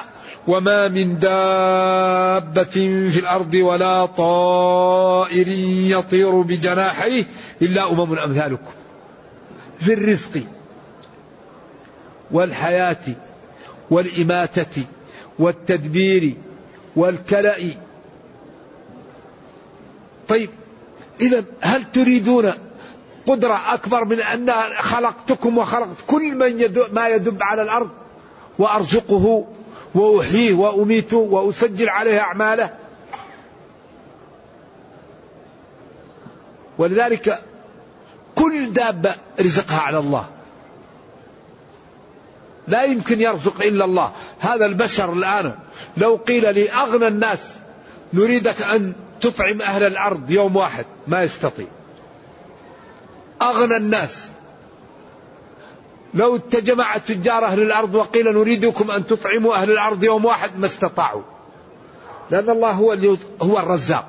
وما 0.48 0.88
من 0.88 1.18
دابة 1.18 2.64
في 3.11 3.20
الأرض 3.20 3.54
ولا 3.54 4.06
طائر 4.06 5.48
يطير 5.98 6.40
بجناحيه 6.40 7.24
إلا 7.62 7.90
أمم 7.90 8.18
أمثالكم 8.18 8.72
في 9.80 9.92
الرزق 9.92 10.42
والحياة 12.30 12.96
والإماتة 13.90 14.82
والتدبير 15.38 16.34
والكلأ 16.96 17.56
طيب 20.28 20.50
إذا 21.20 21.44
هل 21.61 21.92
تريدون 21.92 22.52
قدرة 23.26 23.74
أكبر 23.74 24.04
من 24.04 24.20
أن 24.20 24.52
خلقتكم 24.78 25.58
وخلقت 25.58 25.96
كل 26.06 26.34
من 26.34 26.61
يدب 26.61 26.94
ما 26.94 27.08
يدب 27.08 27.42
على 27.42 27.62
الأرض 27.62 27.90
وأرزقه 28.58 29.46
وأحييه 29.94 30.55
وأميته 30.55 31.16
وأسجل 31.16 31.88
عليه 31.88 32.20
أعماله. 32.20 32.74
ولذلك 36.79 37.42
كل 38.35 38.72
دابة 38.72 39.14
رزقها 39.40 39.81
على 39.81 39.98
الله. 39.98 40.27
لا 42.68 42.85
يمكن 42.85 43.20
يرزق 43.20 43.62
إلا 43.62 43.85
الله. 43.85 44.12
هذا 44.38 44.66
البشر 44.66 45.12
الآن 45.12 45.55
لو 45.96 46.16
قيل 46.16 46.55
لي 46.55 46.70
أغنى 46.70 47.09
الناس 47.09 47.55
نريدك 48.12 48.62
أن 48.62 48.92
تطعم 49.20 49.62
أهل 49.62 49.83
الأرض 49.83 50.31
يوم 50.31 50.57
واحد 50.57 50.87
ما 51.07 51.22
يستطيع. 51.22 51.66
أغنى 53.42 53.77
الناس. 53.77 54.33
لو 56.18 56.37
تجمع 56.37 56.96
تجار 56.96 57.44
أهل 57.44 57.62
الأرض 57.62 57.94
وقيل 57.94 58.33
نريدكم 58.33 58.90
أن 58.90 59.07
تطعموا 59.07 59.54
أهل 59.54 59.70
الأرض 59.70 60.04
يوم 60.04 60.24
واحد 60.24 60.50
ما 60.59 60.66
استطاعوا. 60.66 61.22
لأن 62.31 62.50
الله 62.50 62.70
هو 62.70 63.16
هو 63.42 63.59
الرزاق. 63.59 64.07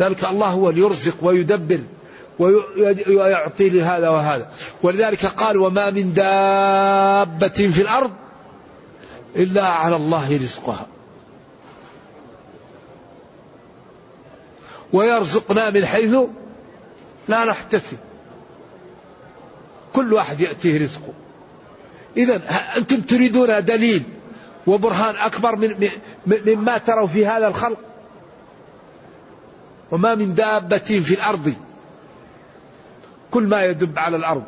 ذلك 0.00 0.24
الله 0.24 0.46
هو 0.46 0.70
اللي 0.70 0.80
يرزق 0.80 1.14
ويدبر 1.22 1.80
ويعطي 3.08 3.68
لهذا 3.68 4.08
وهذا. 4.08 4.50
ولذلك 4.82 5.26
قال 5.26 5.56
وما 5.56 5.90
من 5.90 6.12
دابة 6.12 7.48
في 7.48 7.82
الأرض 7.82 8.12
إلا 9.36 9.66
على 9.68 9.96
الله 9.96 10.36
رزقها. 10.36 10.86
ويرزقنا 14.92 15.70
من 15.70 15.86
حيث 15.86 16.16
لا 17.28 17.44
نحتسب. 17.44 17.98
كل 19.98 20.12
واحد 20.12 20.40
يأتيه 20.40 20.82
رزقه. 20.82 21.12
إذا 22.16 22.42
أنتم 22.76 23.00
تريدون 23.00 23.64
دليل 23.64 24.02
وبرهان 24.66 25.16
أكبر 25.16 25.56
من 25.56 25.88
مما 26.26 26.78
تروا 26.78 27.06
في 27.06 27.26
هذا 27.26 27.48
الخلق. 27.48 27.78
وما 29.90 30.14
من 30.14 30.34
دابة 30.34 30.78
في 30.78 31.14
الأرض. 31.14 31.54
كل 33.30 33.46
ما 33.46 33.64
يدب 33.64 33.98
على 33.98 34.16
الأرض. 34.16 34.42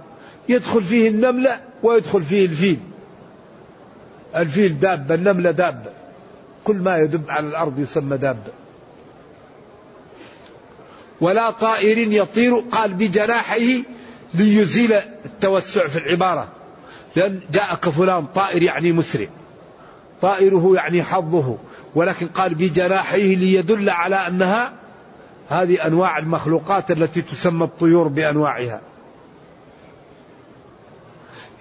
يدخل 0.49 0.85
فيه 0.85 1.09
النملة 1.09 1.61
ويدخل 1.83 2.23
فيه 2.23 2.47
الفيل. 2.47 2.79
الفيل 4.37 4.81
دابة 4.81 5.15
النملة 5.15 5.51
دابة. 5.51 5.91
كل 6.65 6.77
ما 6.77 6.99
يدب 6.99 7.31
على 7.31 7.49
الأرض 7.49 7.79
يسمى 7.79 8.17
دابة. 8.17 8.53
ولا 11.21 11.51
طائر 11.51 11.99
يطير 11.99 12.55
قال 12.55 12.95
بجناحيه 12.95 13.83
ليزيل 14.35 14.93
التوسع 15.25 15.87
في 15.87 15.99
العبارة. 15.99 16.49
لأن 17.17 17.41
جاءك 17.53 17.89
فلان 17.89 18.27
طائر 18.27 18.63
يعني 18.63 18.93
مسرع. 18.93 19.27
طائره 20.23 20.73
يعني 20.75 21.03
حظه. 21.03 21.59
ولكن 21.95 22.27
قال 22.27 22.55
بجناحيه 22.55 23.37
ليدل 23.37 23.91
على 23.91 24.17
أنها 24.17 24.73
هذه 25.49 25.87
أنواع 25.87 26.19
المخلوقات 26.19 26.91
التي 26.91 27.23
تسمى 27.23 27.65
الطيور 27.65 28.09
بأنواعها. 28.09 28.81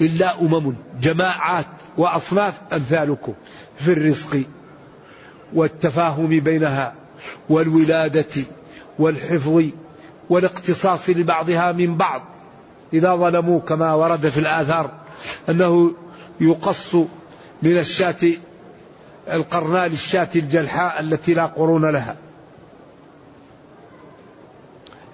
إلا 0.01 0.41
أمم 0.41 0.73
جماعات 1.01 1.65
وأصناف 1.97 2.53
أمثالكم 2.73 3.34
في 3.79 3.91
الرزق 3.91 4.43
والتفاهم 5.53 6.39
بينها 6.39 6.93
والولادة 7.49 8.43
والحفظ 8.99 9.63
والاقتصاص 10.29 11.10
لبعضها 11.10 11.71
من 11.71 11.97
بعض. 11.97 12.21
إذا 12.93 13.15
ظلموا 13.15 13.60
كما 13.60 13.93
ورد 13.93 14.30
في 14.30 14.39
الآثار 14.39 14.91
أنه 15.49 15.93
يقص 16.41 16.95
من 17.62 17.78
الشاة 17.78 18.34
القرناء 19.28 19.88
للشاة 19.88 20.30
الجلحاء 20.36 20.99
التي 20.99 21.34
لا 21.34 21.45
قرون 21.45 21.86
لها. 21.86 22.15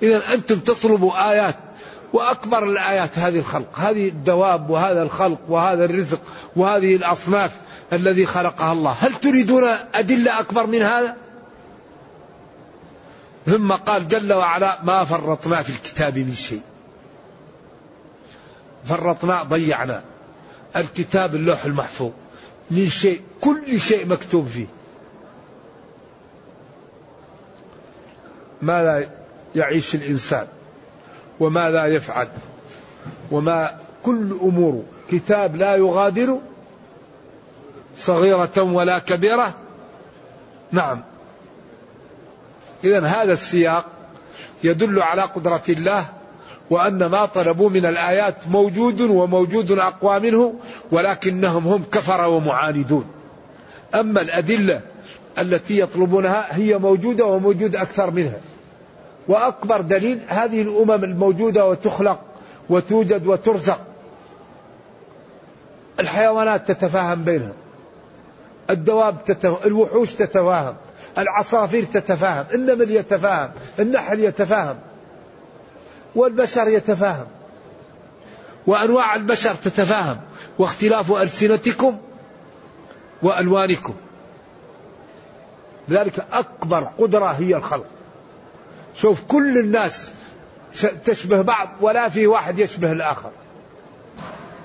إذا 0.04 0.34
أنتم 0.34 0.60
تطلبوا 0.60 1.32
آيات 1.32 1.56
وأكبر 2.14 2.64
الآيات 2.64 3.20
هذه 3.20 3.40
الخلق 3.40 3.80
هذه 3.80 4.08
الدواب 4.08 4.70
وهذا 4.70 5.02
الخلق 5.02 5.40
وهذا 5.50 5.86
الرزق 5.86 6.20
وهذه 6.56 6.96
الأصناف 6.96 7.52
الذي 7.94 8.26
خلقها 8.26 8.74
الله. 8.74 8.96
هل 9.00 9.14
تريدون 9.14 9.64
أدلة 9.94 10.40
أكبر 10.40 10.68
من 10.68 10.82
هذا؟ 10.82 11.16
ثم 13.46 13.72
قال 13.72 14.08
جل 14.08 14.34
وعلا 14.34 14.78
ما 14.84 15.04
فرطنا 15.04 15.62
في 15.62 15.70
الكتاب 15.70 16.18
من 16.18 16.34
شيء. 16.34 16.62
فرطنا 18.86 19.44
ضيعنا. 19.44 20.02
الكتاب 20.76 21.36
اللوح 21.36 21.66
المحفوظ. 21.66 22.12
من 22.72 22.88
شيء 22.90 23.22
كل 23.42 23.80
شيء 23.80 24.08
مكتوب 24.08 24.48
فيه. 24.48 24.66
ماذا 28.62 29.10
يعيش 29.56 29.96
الإنسان. 29.96 30.48
وماذا 31.40 31.86
يفعل. 31.86 32.28
وما 33.32 33.78
كل 34.04 34.38
أموره. 34.42 34.84
كتاب 35.12 35.56
لا 35.56 35.76
يغادر. 35.76 36.40
صغيرة 37.98 38.62
ولا 38.62 39.00
كبيرة. 39.00 39.54
نعم. 40.72 41.02
إذا 42.84 43.06
هذا 43.06 43.34
السياق 43.34 43.86
يدل 44.64 45.02
على 45.02 45.22
قدرة 45.22 45.64
الله 45.70 46.15
وأن 46.70 47.06
ما 47.06 47.26
طلبوا 47.26 47.70
من 47.70 47.86
الآيات 47.86 48.36
موجود 48.52 49.02
وموجود 49.02 49.72
أقوى 49.72 50.20
منه 50.20 50.54
ولكنهم 50.92 51.68
هم 51.68 51.84
كفر 51.92 52.30
ومعاندون. 52.30 53.06
أما 53.96 54.22
الأدلة 54.22 54.82
التي 55.40 55.80
يطلبونها 55.80 56.48
هي 56.52 56.78
موجودة 56.78 57.26
وموجود 57.26 57.76
أكثر 57.76 58.12
منها. 58.12 58.40
وأكبر 59.28 59.82
دليل 59.82 60.20
هذه 60.28 60.62
الأمم 60.62 61.04
الموجودة 61.04 61.66
وتخلق 61.66 62.20
وتوجد 62.70 63.28
وترزق. 63.28 63.80
الحيوانات 66.00 66.72
تتفاهم 66.72 67.24
بينها 67.24 67.54
الدواب 68.70 69.24
تتفاهم 69.24 69.58
الوحوش 69.66 70.14
تتفاهم 70.14 70.76
العصافير 71.18 71.84
تتفاهم 71.84 72.46
النمل 72.54 72.92
يتفاهم 72.92 73.52
النحل 73.80 74.20
يتفاهم. 74.20 74.76
والبشر 76.16 76.68
يتفاهم. 76.68 77.28
وأنواع 78.68 79.16
البشر 79.16 79.56
تتفاهم. 79.56 80.18
واختلاف 80.60 81.12
ألسنتكم 81.12 81.98
وألوانكم. 83.22 83.96
لذلك 85.88 86.26
أكبر 86.32 86.84
قدرة 86.84 87.26
هي 87.26 87.56
الخلق. 87.56 87.86
شوف 88.96 89.24
كل 89.28 89.58
الناس 89.58 90.12
تشبه 91.06 91.42
بعض 91.42 91.70
ولا 91.82 92.10
في 92.10 92.28
واحد 92.28 92.60
يشبه 92.60 92.92
الآخر. 92.92 93.32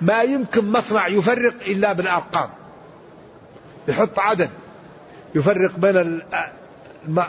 ما 0.01 0.23
يمكن 0.23 0.73
مصنع 0.73 1.09
يفرق 1.09 1.55
إلا 1.67 1.93
بالأرقام. 1.93 2.51
يحط 3.89 4.19
عدد 4.19 4.51
يفرق 5.35 5.77
بين 5.77 6.23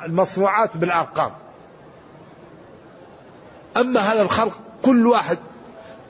المصنوعات 0.05 0.77
بالأرقام. 0.77 1.31
أما 3.77 3.99
هذا 3.99 4.21
الخلق 4.21 4.59
كل 4.81 5.07
واحد 5.07 5.37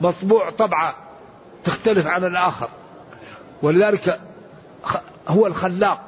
مطبوع 0.02 0.50
طبعة 0.50 0.95
تختلف 1.63 2.08
عن 2.08 2.24
الآخر. 2.24 2.69
ولذلك 3.62 4.19
هو 5.28 5.47
الخلاق. 5.47 6.02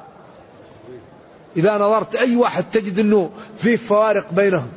إذا 1.56 1.78
نظرت 1.78 2.14
أي 2.14 2.36
واحد 2.36 2.64
تجد 2.72 2.98
أنه 2.98 3.30
فيه 3.58 3.76
فوارق 3.76 4.32
بينهم. 4.32 4.68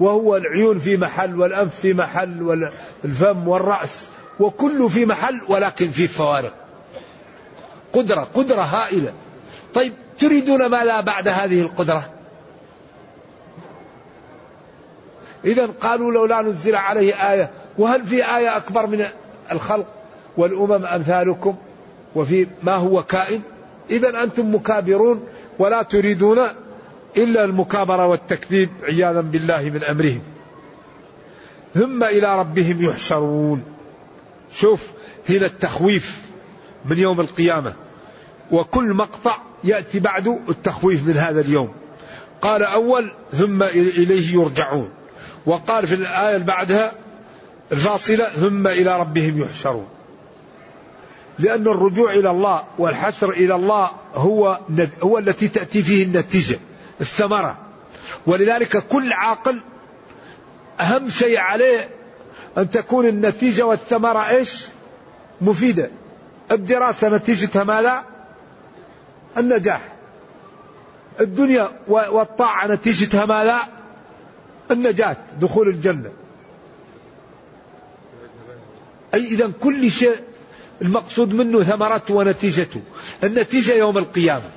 وهو 0.00 0.36
العيون 0.36 0.78
في 0.78 0.96
محل 0.96 1.40
والأنف 1.40 1.74
في 1.74 1.94
محل 1.94 2.42
والفم 2.42 3.48
والرأس. 3.48 4.08
وكله 4.40 4.88
في 4.88 5.06
محل 5.06 5.40
ولكن 5.48 5.90
فيه 5.90 6.06
فوارق. 6.06 6.54
قدرة 7.92 8.26
قدرة 8.34 8.62
هائلة. 8.62 9.12
طيب 9.74 9.92
تريدون 10.18 10.66
ماذا 10.66 11.00
بعد 11.00 11.28
هذه 11.28 11.62
القدرة؟ 11.62 12.10
إذا 15.46 15.66
قالوا 15.66 16.12
لولا 16.12 16.42
نزل 16.42 16.74
عليه 16.74 17.32
آية 17.32 17.50
وهل 17.78 18.04
في 18.04 18.36
آية 18.36 18.56
أكبر 18.56 18.86
من 18.86 19.06
الخلق؟ 19.52 19.86
والأمم 20.36 20.86
أمثالكم 20.86 21.56
وفي 22.14 22.46
ما 22.62 22.74
هو 22.74 23.02
كائن؟ 23.02 23.42
إذا 23.90 24.22
أنتم 24.22 24.54
مكابرون 24.54 25.26
ولا 25.58 25.82
تريدون 25.82 26.38
إلا 27.16 27.44
المكابرة 27.44 28.06
والتكذيب 28.06 28.70
عياذا 28.82 29.20
بالله 29.20 29.70
من 29.70 29.84
أمرهم. 29.84 30.20
ثم 31.74 32.04
إلى 32.04 32.38
ربهم 32.38 32.82
يحشرون. 32.82 33.62
شوف 34.52 34.82
هنا 35.28 35.46
التخويف 35.46 36.22
من 36.84 36.98
يوم 36.98 37.20
القيامة. 37.20 37.74
وكل 38.50 38.94
مقطع 38.94 39.36
يأتي 39.64 40.00
بعده 40.00 40.38
التخويف 40.48 41.08
من 41.08 41.14
هذا 41.14 41.40
اليوم. 41.40 41.72
قال 42.42 42.62
أول 42.62 43.10
ثم 43.32 43.62
إليه 43.62 44.34
يرجعون. 44.34 44.90
وقال 45.46 45.86
في 45.86 45.94
الآية 45.94 46.38
بعدها 46.38 46.92
الفاصلة 47.72 48.24
ثم 48.24 48.66
إلى 48.66 49.00
ربهم 49.00 49.42
يحشرون. 49.42 49.86
لأن 51.38 51.68
الرجوع 51.68 52.12
إلى 52.12 52.30
الله 52.30 52.64
والحشر 52.78 53.30
إلى 53.30 53.54
الله 53.54 53.90
هو 54.14 54.60
هو 55.02 55.18
التي 55.18 55.48
تأتي 55.48 55.82
فيه 55.82 56.04
النتيجة 56.04 56.58
الثمرة. 57.00 57.58
ولذلك 58.26 58.86
كل 58.86 59.12
عاقل 59.12 59.60
أهم 60.80 61.10
شيء 61.10 61.38
عليه 61.38 61.88
أن 62.58 62.70
تكون 62.70 63.06
النتيجة 63.06 63.66
والثمرة 63.66 64.28
إيش؟ 64.28 64.66
مفيدة. 65.40 65.90
الدراسة 66.50 67.08
نتيجتها 67.08 67.64
ماذا؟ 67.64 68.04
النجاح. 69.36 69.80
الدنيا 71.20 71.70
والطاعة 71.88 72.66
نتيجتها 72.66 73.26
ماذا؟ 73.26 73.58
النجاة 74.70 75.16
دخول 75.40 75.68
الجنة. 75.68 76.10
أي 79.14 79.24
إذا 79.24 79.52
كل 79.60 79.90
شيء 79.90 80.16
المقصود 80.82 81.34
منه 81.34 81.62
ثمرته 81.62 82.14
ونتيجته. 82.14 82.80
النتيجة 83.24 83.72
يوم 83.72 83.98
القيامة. 83.98 84.50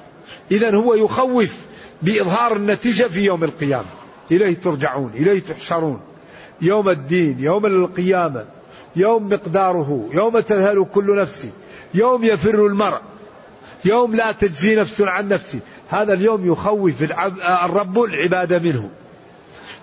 إذا 0.52 0.76
هو 0.76 0.94
يخوف 0.94 1.56
بإظهار 2.02 2.56
النتيجة 2.56 3.04
في 3.04 3.26
يوم 3.26 3.44
القيامة. 3.44 3.86
إليه 4.32 4.56
ترجعون 4.64 5.12
إليه 5.16 5.40
تحشرون. 5.40 6.00
يوم 6.62 6.90
الدين 6.90 7.40
يوم 7.40 7.66
القيامة. 7.66 8.46
يوم 8.96 9.30
مقداره. 9.30 10.10
يوم 10.12 10.40
تذهل 10.40 10.86
كل 10.94 11.20
نفس. 11.22 11.48
يوم 11.94 12.24
يفر 12.24 12.66
المرء. 12.66 13.02
يوم 13.86 14.16
لا 14.16 14.32
تجزي 14.32 14.76
نفس 14.76 15.02
عن 15.02 15.28
نفسه 15.28 15.60
هذا 15.90 16.14
اليوم 16.14 16.52
يخوف 16.52 17.04
الرب 17.64 18.04
العباد 18.04 18.54
منه. 18.54 18.90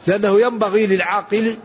لأنه 0.07 0.41
ينبغي 0.41 0.87
للعاقل 0.87 1.57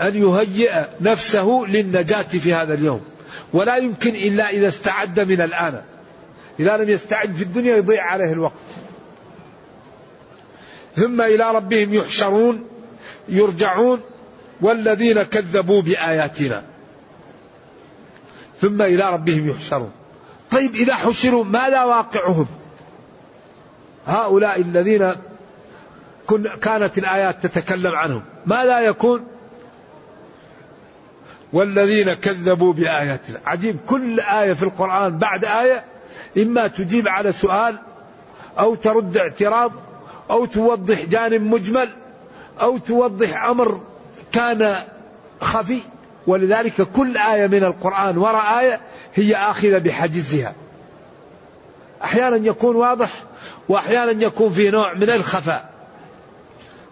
أن 0.00 0.16
يهيئ 0.16 0.84
نفسه 1.00 1.64
للنجاة 1.68 2.22
في 2.22 2.54
هذا 2.54 2.74
اليوم. 2.74 3.04
ولا 3.52 3.76
يمكن 3.76 4.14
إلا 4.14 4.50
إذا 4.50 4.68
استعد 4.68 5.20
من 5.20 5.40
الآن. 5.40 5.82
إذا 6.60 6.76
لم 6.76 6.88
يستعد 6.88 7.34
في 7.34 7.42
الدنيا 7.42 7.76
يضيع 7.76 8.04
عليه 8.04 8.32
الوقت. 8.32 8.52
ثم 10.96 11.20
إلى 11.20 11.50
ربهم 11.54 11.94
يحشرون 11.94 12.64
يرجعون 13.28 14.00
والذين 14.60 15.22
كذبوا 15.22 15.82
بآياتنا. 15.82 16.62
ثم 18.60 18.82
إلى 18.82 19.12
ربهم 19.12 19.48
يحشرون. 19.48 19.92
طيب 20.50 20.74
إذا 20.74 20.94
حشروا 20.94 21.44
ماذا 21.44 21.84
واقعهم؟ 21.84 22.46
هؤلاء 24.06 24.60
الذين 24.60 25.14
كانت 26.62 26.98
الآيات 26.98 27.46
تتكلم 27.46 27.94
عنهم. 27.94 28.22
ماذا 28.46 28.80
يكون 28.80 29.26
والذين 31.52 32.14
كذبوا 32.14 32.72
بآياتنا. 32.72 33.40
عجيب. 33.46 33.76
كل 33.86 34.20
آية 34.20 34.52
في 34.52 34.62
القرآن 34.62 35.18
بعد 35.18 35.44
آية 35.44 35.84
إما 36.38 36.66
تجيب 36.66 37.08
على 37.08 37.32
سؤال 37.32 37.78
أو 38.58 38.74
ترد 38.74 39.16
اعتراض 39.16 39.72
أو 40.30 40.44
توضح 40.44 41.04
جانب 41.04 41.42
مجمل 41.42 41.90
أو 42.60 42.78
توضح 42.78 43.44
أمر 43.44 43.80
كان 44.32 44.76
خفي. 45.40 45.78
ولذلك 46.26 46.82
كل 46.82 47.16
آية 47.16 47.46
من 47.46 47.64
القرآن 47.64 48.18
وراء 48.18 48.60
آية 48.60 48.80
هي 49.14 49.36
آخذة 49.36 49.78
بحجزها. 49.78 50.54
أحيانا 52.04 52.36
يكون 52.36 52.76
واضح 52.76 53.22
وأحيانا 53.68 54.24
يكون 54.24 54.50
في 54.50 54.70
نوع 54.70 54.94
من 54.94 55.10
الخفاء. 55.10 55.71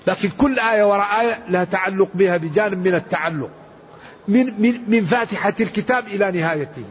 لكن 0.07 0.29
كل 0.29 0.59
آية 0.59 0.85
وراء 0.85 1.21
آية 1.21 1.39
لها 1.49 1.65
تعلق 1.65 2.09
بها 2.15 2.37
بجانب 2.37 2.87
من 2.89 2.95
التعلق. 2.95 3.51
من, 4.29 4.61
من, 4.63 4.91
من 4.91 5.01
فاتحة 5.01 5.55
الكتاب 5.61 6.09
إلى 6.09 6.31
نهايته. 6.31 6.85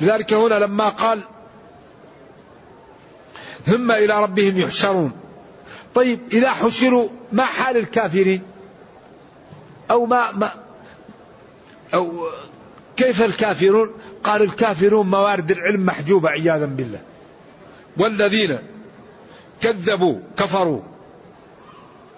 لذلك 0.00 0.32
هنا 0.32 0.54
لما 0.54 0.88
قال 0.88 1.20
ثم 3.66 3.92
إلى 3.92 4.22
ربهم 4.22 4.58
يحشرون. 4.58 5.12
طيب 5.94 6.20
إذا 6.32 6.50
حشروا 6.50 7.08
ما 7.32 7.44
حال 7.44 7.76
الكافرين؟ 7.76 8.42
أو 9.90 10.06
ما, 10.06 10.32
ما 10.32 10.52
أو 11.94 12.28
كيف 12.96 13.22
الكافرون؟ 13.22 13.90
قال 14.24 14.42
الكافرون 14.42 15.10
موارد 15.10 15.50
العلم 15.50 15.86
محجوبة 15.86 16.28
عياذا 16.28 16.66
بالله. 16.66 17.00
والذين 17.96 18.58
كذبوا 19.60 20.20
كفروا 20.36 20.80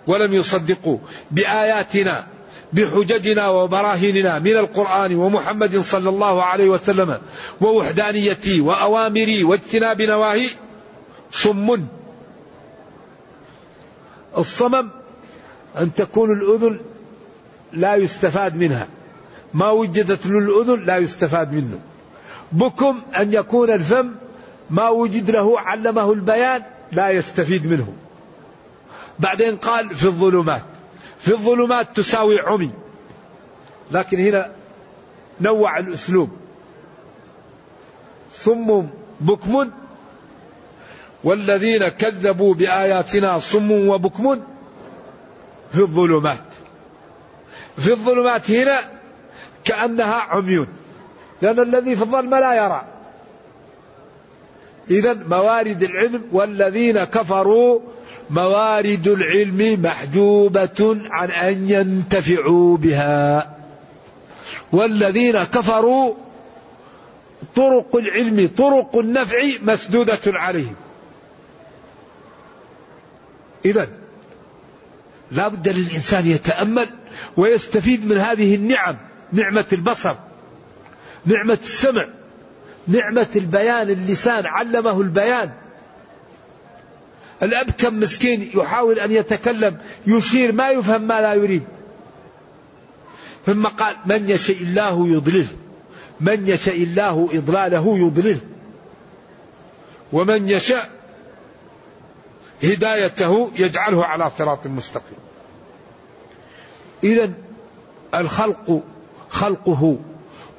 ولم 0.09 0.35
يصدقوا 0.35 0.99
بآياتنا 1.31 2.27
بحججنا 2.73 3.49
وبراهيننا 3.49 4.39
من 4.39 4.57
القرآن 4.57 5.15
ومحمد 5.15 5.79
صلى 5.79 6.09
الله 6.09 6.43
عليه 6.43 6.69
وسلم 6.69 7.19
ووحدانيته 7.61 8.61
وأوامره 8.61 9.45
واجتناب 9.45 10.03
نواهي 10.03 10.49
صم. 11.33 11.77
الصمم 14.39 14.89
أن 15.79 15.95
تكون 15.95 16.33
الأذن 16.33 16.81
لا 17.73 17.95
يستفاد 17.95 18.57
منها. 18.57 18.87
ما 19.55 19.71
وجدت 19.71 20.27
له 20.27 20.39
الأذن 20.39 20.85
لا 20.85 20.97
يستفاد 20.97 21.53
منه. 21.53 21.79
بكم 22.53 23.03
أن 23.17 23.33
يكون 23.33 23.71
الفم 23.71 24.11
ما 24.71 24.89
وجد 24.89 25.31
له 25.31 25.61
علمه 25.61 26.13
البيان 26.13 26.63
لا 26.93 27.11
يستفيد 27.11 27.67
منه. 27.67 27.93
بعدين 29.19 29.57
قال 29.57 29.95
في 29.95 30.05
الظلمات. 30.05 30.63
في 31.21 31.29
الظلمات 31.29 31.97
تساوي 31.97 32.41
عمي. 32.41 32.71
لكن 33.93 34.19
هنا 34.19 34.53
نوع 35.41 35.79
الأسلوب. 35.79 36.31
ثم 38.33 38.83
بكم. 39.21 39.71
والذين 41.25 41.89
كذبوا 41.89 42.55
بآياتنا 42.55 43.39
صم 43.39 43.71
وبكم 43.89 44.41
في 45.73 45.81
الظلمات. 45.81 46.45
في 47.79 47.93
الظلمات 47.93 48.51
هنا 48.51 48.81
كأنها 49.65 50.15
عميون 50.15 50.69
لأن 51.43 51.61
الذي 51.61 51.97
في 51.97 52.03
الظلمة 52.03 52.41
لا 52.41 52.55
يرى. 52.55 52.83
إذا 54.91 55.15
موارد 55.15 55.83
العلم 55.83 56.23
والذين 56.33 57.05
كفروا 57.05 57.81
موارد 58.31 59.09
العلم 59.09 59.83
محجوبة 59.83 60.99
عن 61.11 61.31
أن 61.31 61.71
ينتفعوا 61.71 62.77
بها. 62.77 63.57
والذين 64.73 65.45
كفروا 65.45 66.15
طرق 67.57 67.97
العلم 67.97 68.51
طرق 68.57 68.99
النفع 68.99 69.39
مسدودة 69.63 70.21
عليهم. 70.27 70.75
إذا 73.65 73.89
لا 75.31 75.49
بد 75.49 75.69
للإنسان 75.69 76.27
يتأمل 76.27 76.91
ويستفيد 77.37 78.07
من 78.07 78.19
هذه 78.19 78.55
النعم 78.55 78.97
نعمة 79.33 79.65
البصر 79.73 80.15
نعمة 81.27 81.59
السمع 81.63 82.09
نعمة 82.89 83.29
البيان 83.37 83.91
اللسان 83.91 84.47
علمه 84.47 85.01
البيان. 85.01 85.51
الأب 87.43 87.71
كم 87.71 88.01
مسكين 88.01 88.51
يحاول 88.55 88.99
أن 88.99 89.11
يتكلم 89.13 89.79
يشير 90.07 90.53
ما 90.53 90.71
يفهم 90.71 91.03
ما 91.03 91.21
لا 91.21 91.35
يريد. 91.35 91.63
ثم 93.47 93.67
قال 93.67 93.97
من 94.07 94.31
يشاء 94.31 94.57
الله 94.57 95.09
يضلله 95.09 95.49
من 96.21 96.49
يشاء 96.49 96.83
الله 96.83 97.29
إضلاله 97.33 97.99
يضلله 97.99 98.41
ومن 100.13 100.49
يشاء 100.49 100.91
هدايته 102.63 103.51
يجعله 103.57 104.05
على 104.05 104.31
صراط 104.39 104.67
مستقيم. 104.67 105.19
إذا 107.05 107.33
الخلق 108.15 108.83
خلقه 109.31 109.99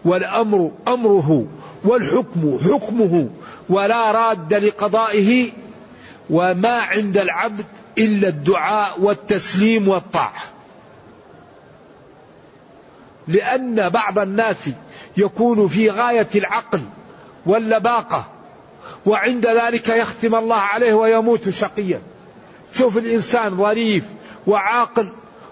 والأمر 0.06 0.72
أمره 0.88 1.46
والحكم 1.84 2.60
حكمه 2.64 3.30
ولا 3.70 4.12
راد 4.12 4.54
لقضائه 4.54 5.52
وما 6.30 6.80
عند 6.80 7.18
العبد 7.18 7.66
إلا 7.98 8.28
الدعاء 8.28 9.02
والتسليم 9.02 9.88
والطاعة. 9.88 10.44
لأن 13.28 13.90
بعض 13.90 14.20
الناس 14.20 14.70
يكون 15.18 15.68
في 15.68 15.90
غاية 15.90 16.28
العقل 16.36 16.82
واللباقة 17.46 18.28
وعند 19.06 19.48
ذلك 19.48 19.90
يختم 19.90 20.36
الله 20.36 20.56
عليه 20.56 20.94
ويموت 20.94 21.50
شقيا. 21.50 22.02
شوف 22.74 22.98
الإنسان 22.98 23.58
ظريف 23.58 24.06
وعاقل 24.48 25.10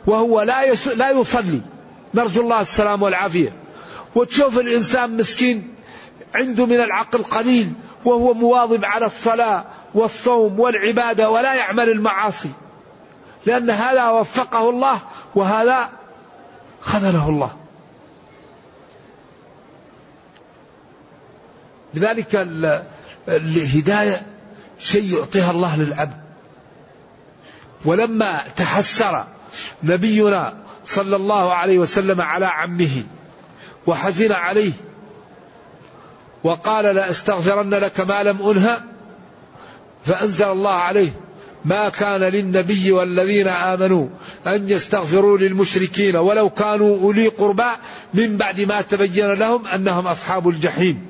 وهو 0.07 0.41
لا 0.41 0.73
لا 0.95 1.11
يصلي. 1.11 1.61
نرجو 2.13 2.41
الله 2.41 2.61
السلام 2.61 3.01
والعافية. 3.01 3.51
وتشوف 4.15 4.59
الإنسان 4.59 5.17
مسكين 5.17 5.75
عنده 6.35 6.65
من 6.65 6.79
العقل 6.79 7.23
قليل 7.23 7.73
وهو 8.05 8.33
مواظب 8.33 8.85
على 8.85 9.05
الصلاة 9.05 9.65
والصوم 9.93 10.59
والعبادة 10.59 11.29
ولا 11.29 11.55
يعمل 11.55 11.89
المعاصي. 11.89 12.49
لأن 13.45 13.69
هذا 13.69 14.09
وفقه 14.09 14.69
الله 14.69 14.99
وهذا 15.35 15.89
خذله 16.81 17.29
الله. 17.29 17.51
لذلك 21.93 22.35
الهداية 23.27 24.21
شيء 24.79 25.17
يعطيها 25.17 25.51
الله 25.51 25.77
للعبد. 25.77 26.17
ولما 27.85 28.41
تحسر 28.55 29.25
نبينا 29.83 30.53
صلى 30.85 31.15
الله 31.15 31.53
عليه 31.53 31.79
وسلم 31.79 32.21
على 32.21 32.45
عمه 32.45 33.03
وحزن 33.87 34.31
عليه 34.31 34.71
وقال 36.43 36.85
لأستغفرن 36.95 37.69
لك 37.69 37.99
ما 37.99 38.23
لم 38.23 38.49
أنهى 38.49 38.77
فأنزل 40.07 40.45
الله 40.45 40.73
عليه 40.73 41.11
ما 41.65 41.89
كان 41.89 42.21
للنبي 42.21 42.91
والذين 42.91 43.47
آمنوا 43.47 44.07
أن 44.47 44.69
يستغفروا 44.69 45.37
للمشركين 45.37 46.15
ولو 46.15 46.49
كانوا 46.49 46.99
أولي 46.99 47.27
قربى 47.27 47.69
من 48.13 48.37
بعد 48.37 48.61
ما 48.61 48.81
تبين 48.81 49.33
لهم 49.33 49.67
أنهم 49.67 50.07
أصحاب 50.07 50.49
الجحيم. 50.49 51.05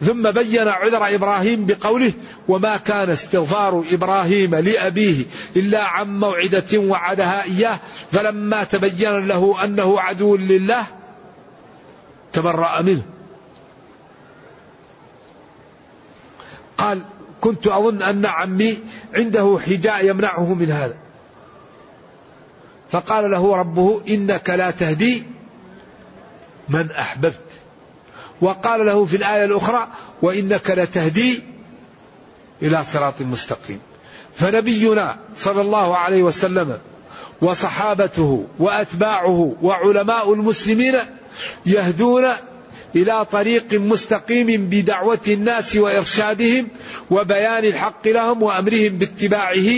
ثم 0.00 0.30
بين 0.30 0.68
عذر 0.68 1.14
إبراهيم 1.14 1.66
بقوله 1.66 2.12
وما 2.48 2.76
كان 2.76 3.10
استغفار 3.10 3.84
إبراهيم 3.90 4.54
لأبيه 4.54 5.24
إلا 5.56 5.84
عن 5.84 6.20
موعدة 6.20 6.78
وعدها 6.78 7.44
إياه 7.44 7.80
فلما 8.12 8.64
تبين 8.64 9.26
له 9.26 9.64
أنه 9.64 10.00
عدو 10.00 10.36
لله 10.36 10.86
تبرأ 12.32 12.82
منه. 12.82 13.02
قال 16.78 17.02
كنت 17.42 17.66
أظن 17.66 18.02
أن 18.02 18.26
عمي 18.26 18.78
عنده 19.14 19.58
حجاء 19.66 20.06
يمنعه 20.06 20.54
من 20.54 20.70
هذا. 20.70 20.94
فقال 22.92 23.30
له 23.30 23.56
ربه 23.56 24.00
إنك 24.08 24.50
لا 24.50 24.70
تهدي 24.70 25.22
من 26.68 26.90
أحببت. 26.90 27.40
وقال 28.40 28.86
له 28.86 29.04
في 29.04 29.16
الآية 29.16 29.44
الأخرى 29.44 29.88
وإنك 30.22 30.70
لتهدي 30.70 31.42
إلى 32.62 32.84
صراط 32.84 33.22
مستقيم. 33.22 33.80
فنبينا 34.34 35.16
صلى 35.36 35.60
الله 35.60 35.96
عليه 35.96 36.22
وسلم 36.22 36.78
وصحابته 37.40 38.46
وأتباعه 38.58 39.54
وعلماء 39.62 40.32
المسلمين 40.32 40.98
يهدون 41.66 42.24
إلى 42.96 43.24
طريق 43.24 43.74
مستقيم 43.74 44.66
بدعوة 44.68 45.20
الناس 45.28 45.76
وإرشادهم 45.76 46.68
وبيان 47.12 47.64
الحق 47.64 48.08
لهم 48.08 48.42
وأمرهم 48.42 48.88
باتباعه 48.88 49.68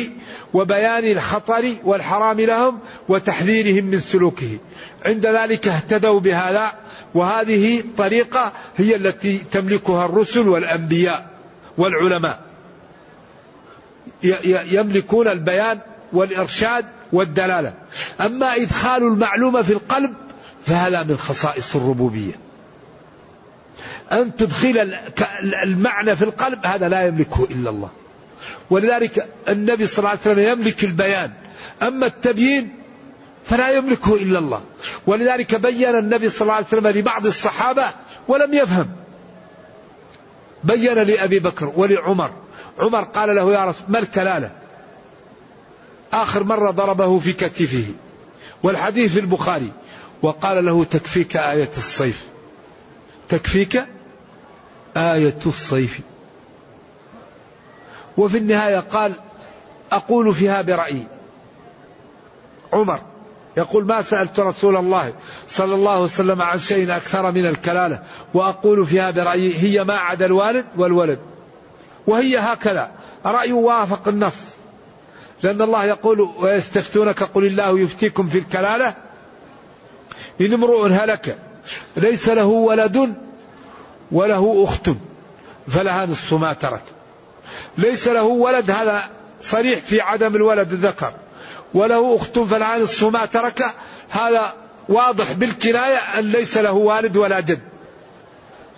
وبيان 0.54 1.04
الخطر 1.04 1.76
والحرام 1.84 2.40
لهم 2.40 2.78
وتحذيرهم 3.08 3.84
من 3.84 4.00
سلوكه. 4.00 4.58
عند 5.06 5.26
ذلك 5.26 5.68
اهتدوا 5.68 6.20
بهذا 6.20 6.72
وهذه 7.14 7.84
طريقة 7.98 8.52
هي 8.76 8.96
التي 8.96 9.38
تملكها 9.52 10.06
الرسل 10.06 10.48
والأنبياء 10.48 11.26
والعلماء. 11.78 12.40
يملكون 14.72 15.28
البيان 15.28 15.78
والإرشاد 16.12 16.84
والدلالة. 17.12 17.72
أما 18.20 18.54
إدخال 18.54 19.02
المعلومة 19.02 19.62
في 19.62 19.72
القلب 19.72 20.14
فهذا 20.66 21.02
من 21.02 21.16
خصائص 21.16 21.76
الربوبية. 21.76 22.43
أن 24.14 24.36
تدخل 24.36 24.94
المعنى 25.64 26.16
في 26.16 26.22
القلب 26.22 26.66
هذا 26.66 26.88
لا 26.88 27.06
يملكه 27.06 27.46
إلا 27.50 27.70
الله. 27.70 27.90
ولذلك 28.70 29.28
النبي 29.48 29.86
صلى 29.86 29.98
الله 29.98 30.10
عليه 30.10 30.20
وسلم 30.20 30.38
يملك 30.38 30.84
البيان. 30.84 31.30
أما 31.82 32.06
التبيين 32.06 32.74
فلا 33.44 33.70
يملكه 33.70 34.14
إلا 34.14 34.38
الله. 34.38 34.62
ولذلك 35.06 35.54
بين 35.54 35.94
النبي 35.94 36.30
صلى 36.30 36.42
الله 36.42 36.54
عليه 36.54 36.66
وسلم 36.66 36.88
لبعض 36.88 37.26
الصحابة 37.26 37.84
ولم 38.28 38.54
يفهم. 38.54 38.90
بين 40.64 40.98
لأبي 40.98 41.38
بكر 41.38 41.72
ولعمر. 41.76 42.30
عمر 42.78 43.02
قال 43.02 43.36
له 43.36 43.52
يا 43.52 43.64
رسول 43.64 43.84
ما 43.88 43.98
الكلالة؟ 43.98 44.50
آخر 46.12 46.44
مرة 46.44 46.70
ضربه 46.70 47.18
في 47.18 47.32
كتفه. 47.32 47.84
والحديث 48.62 49.12
في 49.12 49.20
البخاري. 49.20 49.72
وقال 50.22 50.64
له 50.64 50.84
تكفيك 50.84 51.36
آية 51.36 51.70
الصيف. 51.76 52.24
تكفيك؟ 53.28 53.84
آية 54.96 55.38
الصيف 55.46 56.00
وفي 58.16 58.38
النهاية 58.38 58.78
قال 58.78 59.14
أقول 59.92 60.34
فيها 60.34 60.62
برأيي. 60.62 61.06
عمر 62.72 63.00
يقول 63.56 63.86
ما 63.86 64.02
سألت 64.02 64.40
رسول 64.40 64.76
الله 64.76 65.12
صلى 65.48 65.74
الله 65.74 65.90
عليه 65.92 66.02
وسلم 66.02 66.42
عن 66.42 66.58
شيء 66.58 66.96
أكثر 66.96 67.32
من 67.32 67.46
الكلالة 67.46 68.02
وأقول 68.34 68.86
فيها 68.86 69.10
برأيي 69.10 69.58
هي 69.58 69.84
ما 69.84 69.94
عدا 69.94 70.26
الوالد 70.26 70.64
والولد. 70.76 71.18
وهي 72.06 72.38
هكذا. 72.38 72.90
رأي 73.26 73.52
وافق 73.52 74.08
النص. 74.08 74.36
لأن 75.42 75.62
الله 75.62 75.84
يقول 75.84 76.20
ويستفتونك 76.20 77.22
قل 77.22 77.46
الله 77.46 77.80
يفتيكم 77.80 78.26
في 78.26 78.38
الكلالة. 78.38 78.94
إن 80.40 80.52
امرؤ 80.52 80.86
هلك 80.86 81.38
ليس 81.96 82.28
له 82.28 82.46
ولد 82.46 83.14
وله 84.14 84.64
أخت 84.64 84.90
فلها 85.68 86.06
نصف 86.06 86.34
ما 86.34 86.52
ترك. 86.52 86.82
ليس 87.78 88.08
له 88.08 88.22
ولد 88.22 88.70
هذا 88.70 89.04
صريح 89.40 89.80
في 89.80 90.00
عدم 90.00 90.36
الولد 90.36 90.72
الذكر. 90.72 91.12
وله 91.74 92.16
أخت 92.16 92.38
فلها 92.38 92.78
نصف 92.78 93.04
ما 93.04 93.26
ترك 93.26 93.64
هذا 94.10 94.52
واضح 94.88 95.32
بالكناية 95.32 95.96
أن 95.96 96.24
ليس 96.24 96.58
له 96.58 96.72
والد 96.72 97.16
ولا 97.16 97.40
جد. 97.40 97.60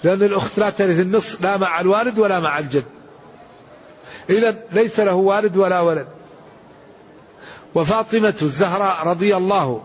لأن 0.04 0.22
الأخت 0.22 0.58
لا 0.58 0.70
ترث 0.70 0.98
النصف 1.00 1.40
لا 1.40 1.56
مع 1.56 1.80
الوالد 1.80 2.18
ولا 2.18 2.40
مع 2.40 2.58
الجد. 2.58 2.84
إذا 4.30 4.56
ليس 4.72 5.00
له 5.00 5.14
والد 5.14 5.56
ولا 5.56 5.80
ولد. 5.80 6.06
وفاطمة 7.74 8.34
الزهراء 8.42 9.06
رضي 9.06 9.36
الله 9.36 9.82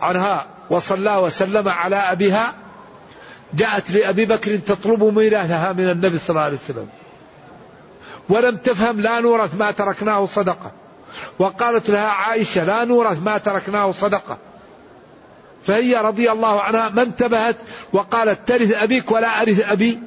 عنها 0.00 0.46
وصلى 0.70 1.16
وسلم 1.16 1.68
على 1.68 1.96
أبيها 1.96 2.54
جاءت 3.56 3.90
لأبي 3.90 4.26
بكر 4.26 4.56
تطلب 4.56 5.04
ميراثها 5.04 5.72
من 5.72 5.90
النبي 5.90 6.18
صلى 6.18 6.30
الله 6.30 6.40
عليه 6.40 6.56
وسلم. 6.56 6.88
ولم 8.28 8.56
تفهم 8.56 9.00
لا 9.00 9.20
نورث 9.20 9.54
ما 9.54 9.70
تركناه 9.70 10.26
صدقة. 10.26 10.72
وقالت 11.38 11.90
لها 11.90 12.08
عائشة 12.08 12.64
لا 12.64 12.84
نورث 12.84 13.22
ما 13.22 13.38
تركناه 13.38 13.92
صدقة. 13.92 14.38
فهي 15.66 15.96
رضي 15.96 16.30
الله 16.30 16.62
عنها 16.62 16.88
ما 16.88 17.02
انتبهت 17.02 17.56
وقالت 17.92 18.48
ترث 18.48 18.72
أبيك 18.72 19.10
ولا 19.10 19.42
أرث 19.42 19.68
أبي. 19.68 19.98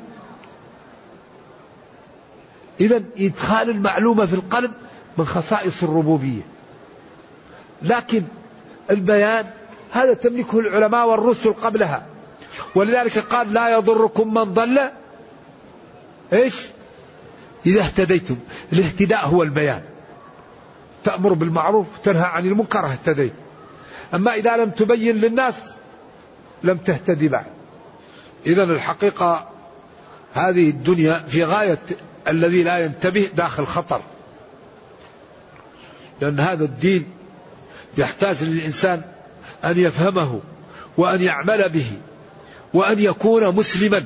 إذا 2.79 3.03
إدخال 3.17 3.69
المعلومة 3.69 4.25
في 4.25 4.33
القلب 4.33 4.71
من 5.17 5.25
خصائص 5.25 5.83
الربوبية. 5.83 6.41
لكن 7.81 8.23
البيان 8.89 9.45
هذا 9.91 10.13
تملكه 10.13 10.59
العلماء 10.59 11.07
والرسل 11.07 11.53
قبلها. 11.53 12.05
ولذلك 12.75 13.17
قال 13.19 13.53
لا 13.53 13.69
يضركم 13.69 14.33
من 14.33 14.53
ضل. 14.53 14.79
إيش؟ 16.33 16.55
إذا 17.65 17.81
اهتديتم. 17.81 18.37
الاهتداء 18.73 19.25
هو 19.25 19.43
البيان. 19.43 19.81
تأمر 21.03 21.33
بالمعروف 21.33 21.87
تنهى 22.03 22.25
عن 22.25 22.45
المنكر 22.45 22.85
اهتديت. 22.85 23.33
أما 24.13 24.33
إذا 24.33 24.57
لم 24.57 24.69
تبين 24.69 25.15
للناس 25.15 25.55
لم 26.63 26.77
تهتدي 26.77 27.27
بعد. 27.27 27.45
إذا 28.45 28.63
الحقيقة 28.63 29.49
هذه 30.33 30.69
الدنيا 30.69 31.13
في 31.13 31.43
غاية 31.43 31.79
الذي 32.27 32.63
لا 32.63 32.77
ينتبه 32.77 33.29
داخل 33.35 33.65
خطر. 33.65 34.01
لأن 36.21 36.39
هذا 36.39 36.63
الدين 36.63 37.05
يحتاج 37.97 38.43
للإنسان 38.43 39.01
أن 39.65 39.77
يفهمه 39.77 40.39
وأن 40.97 41.21
يعمل 41.21 41.69
به. 41.69 41.91
وأن 42.77 42.99
يكون 42.99 43.55
مسلما 43.55 44.03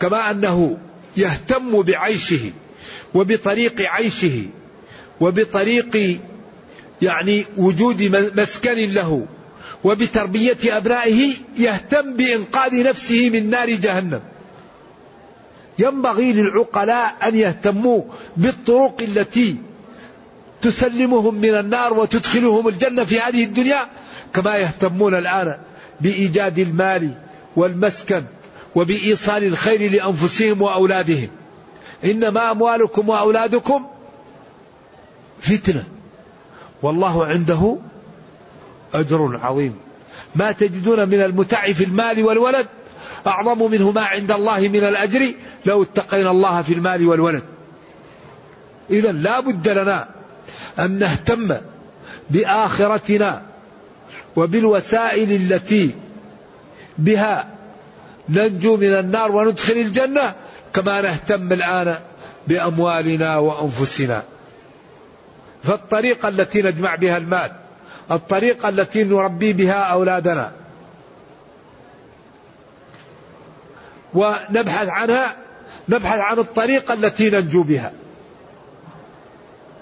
كما 0.00 0.30
أنه 0.30 0.78
يهتم 1.16 1.82
بعيشه 1.82 2.50
وبطريق 3.14 3.80
عيشه 3.80 4.42
وبطريق 5.20 6.20
يعني 7.02 7.44
وجود 7.56 8.02
مسكن 8.36 8.78
له 8.78 9.26
وبتربية 9.84 10.58
أبنائه 10.64 11.32
يهتم 11.58 12.16
بإنقاذ 12.16 12.82
نفسه 12.88 13.30
من 13.30 13.50
نار 13.50 13.70
جهنم. 13.70 14.20
ينبغي 15.78 16.32
للعقلاء 16.32 17.16
أن 17.22 17.36
يهتموا 17.36 18.02
بالطرق 18.36 19.02
التي 19.02 19.56
تسلمهم 20.62 21.34
من 21.34 21.54
النار 21.54 21.94
وتدخلهم 21.94 22.68
الجنة 22.68 23.04
في 23.04 23.20
هذه 23.20 23.44
الدنيا 23.44 23.88
كما 24.34 24.56
يهتمون 24.56 25.14
الآن 25.14 25.69
بإيجاد 26.00 26.58
المال 26.58 27.10
والمسكن 27.56 28.22
وبإيصال 28.74 29.44
الخير 29.44 29.90
لأنفسهم 29.90 30.62
وأولادهم. 30.62 31.28
إنما 32.04 32.50
أموالكم 32.50 33.08
وأولادكم 33.08 33.86
فتنة. 35.40 35.84
والله 36.82 37.26
عنده 37.26 37.76
أجر 38.94 39.40
عظيم. 39.42 39.74
ما 40.34 40.52
تجدون 40.52 41.08
من 41.08 41.22
المتع 41.22 41.72
في 41.72 41.84
المال 41.84 42.24
والولد 42.24 42.66
أعظم 43.26 43.70
منه 43.70 43.90
ما 43.90 44.00
عند 44.00 44.32
الله 44.32 44.68
من 44.68 44.84
الأجر 44.84 45.34
لو 45.66 45.82
اتقينا 45.82 46.30
الله 46.30 46.62
في 46.62 46.74
المال 46.74 47.06
والولد. 47.08 47.42
إذا 48.90 49.12
لا 49.12 49.40
بد 49.40 49.68
لنا 49.68 50.08
أن 50.78 50.98
نهتم 50.98 51.56
بآخرتنا 52.30 53.42
وبالوسائل 54.36 55.32
التي 55.32 55.90
بها 56.98 57.48
ننجو 58.28 58.76
من 58.76 58.94
النار 58.94 59.32
وندخل 59.32 59.72
الجنة 59.72 60.34
كما 60.72 61.00
نهتم 61.00 61.52
الآن 61.52 61.98
بأموالنا 62.48 63.38
وأنفسنا. 63.38 64.22
فالطريقة 65.64 66.28
التي 66.28 66.62
نجمع 66.62 66.94
بها 66.94 67.16
المال 67.16 67.52
الطريقة 68.10 68.68
التي 68.68 69.04
نربي 69.04 69.52
بها 69.52 69.72
أولادنا. 69.72 70.52
ونبحث 74.14 74.88
عنها 74.88 75.36
نبحث 75.88 76.20
عن 76.20 76.38
الطريقة 76.38 76.94
التي 76.94 77.30
ننجو 77.30 77.62
بها. 77.62 77.92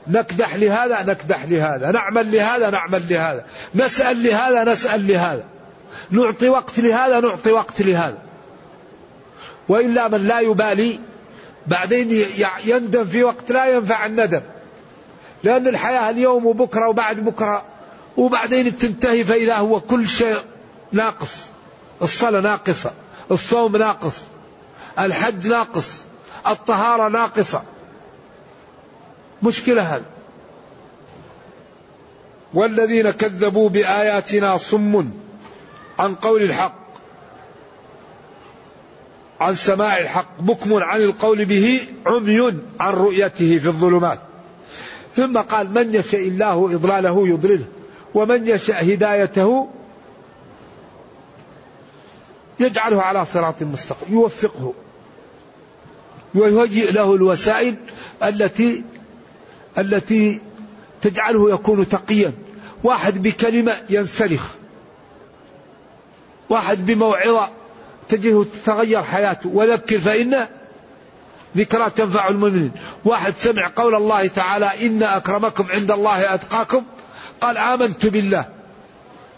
نكدح 0.09 0.55
لهذا 0.55 1.03
نكدح 1.03 1.45
لهذا. 1.45 1.91
نعمل 1.91 2.33
لهذا 2.33 2.71
نعمل 2.71 3.03
لهذا. 3.11 3.45
نسأل 3.75 4.23
لهذا 4.23 4.65
نسأل 4.65 5.07
لهذا. 5.07 5.45
نعطي 6.11 6.49
وقت 6.49 6.79
لهذا 6.79 7.21
نعطي 7.21 7.53
وقت 7.53 7.83
لهذا. 7.83 8.19
وإلا 9.69 10.09
من 10.09 10.29
لا 10.29 10.41
يبالي 10.41 11.01
بعدين 11.67 12.25
يندم 12.65 13.05
في 13.05 13.25
وقت 13.25 13.53
لا 13.53 13.67
ينفع 13.67 14.07
الندم. 14.07 14.41
لأن 15.45 15.69
الحياة 15.69 16.11
اليوم 16.11 16.47
وبكرة 16.47 16.89
وبعد 16.89 17.17
بكرة 17.17 17.65
وبعدين 18.17 18.79
تنتهي 18.79 19.25
فإذا 19.25 19.57
هو 19.57 19.81
كل 19.81 20.09
شيء 20.09 20.39
ناقص. 20.93 21.47
الصلاة 22.03 22.41
ناقصة 22.41 22.93
الصوم 23.31 23.77
ناقص 23.77 24.23
الحج 24.99 25.49
ناقص 25.49 26.03
الطهارة 26.47 27.09
ناقصة. 27.09 27.63
مشكلة 29.43 29.83
هذا 29.83 30.05
والذين 32.55 33.11
كذبوا 33.11 33.69
بآياتنا 33.69 34.57
صم 34.57 35.11
عن 35.99 36.15
قول 36.15 36.43
الحق 36.43 36.89
عن 39.41 39.55
سماع 39.55 39.99
الحق 39.99 40.41
بكم 40.41 40.75
عن 40.75 41.01
القول 41.01 41.45
به 41.45 41.81
عمي 42.07 42.41
عن 42.81 42.95
رؤيته 42.95 43.59
في 43.59 43.67
الظلمات. 43.69 44.19
ثم 45.17 45.39
قال 45.39 45.75
من 45.75 45.95
يشاء 45.95 46.21
الله 46.21 46.75
إضلاله 46.75 47.29
يضلله 47.29 47.65
ومن 48.15 48.49
يشاء 48.49 48.95
هدايته 48.95 49.69
يجعله 52.61 53.03
على 53.03 53.27
صراط 53.27 53.63
مستقيم 53.63 54.15
يوفقه 54.15 54.75
ويهيئ 56.35 56.93
له 56.93 57.15
الوسائل 57.15 57.75
التي 58.23 58.85
التي 59.79 60.41
تجعله 61.03 61.51
يكون 61.51 61.89
تقيا. 61.89 62.33
واحد 62.85 63.23
بكلمة 63.23 63.77
ينسلخ. 63.91 64.43
واحد 66.49 66.87
بموعظة 66.87 67.49
تجده 68.09 68.45
تتغير 68.45 69.03
حياته. 69.03 69.49
وذكر 69.49 69.99
فإن 69.99 70.47
ذكرى 71.57 71.91
تنفع 71.91 72.29
المؤمنين. 72.29 72.73
واحد 73.05 73.35
سمع 73.37 73.71
قول 73.77 73.95
الله 73.95 74.27
تعالى 74.27 74.87
إن 74.87 75.03
أكرمكم 75.03 75.67
عند 75.71 75.91
الله 75.91 76.35
أتقاكم. 76.35 76.83
قال 77.41 77.59
آمنت 77.59 78.07
بالله. 78.07 78.45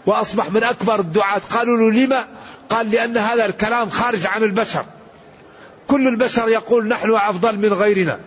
وأصبح 0.05 0.51
من 0.51 0.63
أكبر 0.63 0.99
الدعاة. 0.99 1.41
قالوا 1.49 1.77
له 1.77 1.99
لما؟ 1.99 2.25
قال 2.69 2.91
لأن 2.91 3.17
هذا 3.17 3.45
الكلام 3.45 3.89
خارج 3.89 4.27
عن 4.27 4.43
البشر. 4.43 4.85
كل 5.87 6.07
البشر 6.07 6.49
يقول 6.49 6.87
نحن 6.87 7.15
أفضل 7.15 7.59
من 7.59 7.73
غيرنا. 7.73 8.19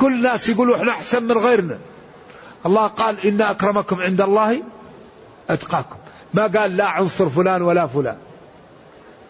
كل 0.00 0.12
الناس 0.12 0.48
يقولوا 0.48 0.76
إحنا 0.76 0.92
أحسن 0.92 1.22
من 1.22 1.38
غيرنا. 1.38 1.78
الله 2.66 2.86
قال 2.86 3.26
إن 3.26 3.40
أكرمكم 3.40 4.00
عند 4.00 4.20
الله 4.20 4.62
أتقاكم. 5.50 5.96
ما 6.34 6.42
قال 6.42 6.76
لا 6.76 6.84
عنصر 6.84 7.28
فلان 7.28 7.62
ولا 7.62 7.86
فلان. 7.86 8.16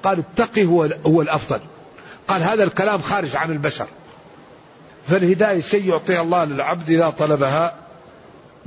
قال 0.04 0.22
اتقي 0.38 0.64
هو, 0.64 0.88
هو 1.06 1.22
الأفضل. 1.22 1.60
قال 2.28 2.42
هذا 2.42 2.64
الكلام 2.64 3.02
خارج 3.02 3.36
عن 3.36 3.50
البشر. 3.50 3.86
فالهداية 5.08 5.60
شيء 5.60 5.88
يعطيها 5.88 6.22
الله 6.22 6.44
للعبد 6.44 6.90
إذا 6.90 7.10
طلبها. 7.10 7.76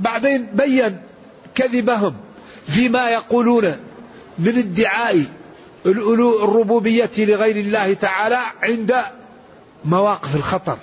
بعدين 0.00 0.46
بين 0.46 1.00
كذبهم 1.54 2.16
فيما 2.66 3.10
يقولون 3.10 3.76
من 4.38 4.58
ادعاء 4.58 5.24
الربوبية 5.86 7.10
لغير 7.18 7.56
الله 7.56 7.94
تعالى 7.94 8.38
عند 8.62 8.94
مواقف 9.84 10.36
الخطر. 10.36 10.76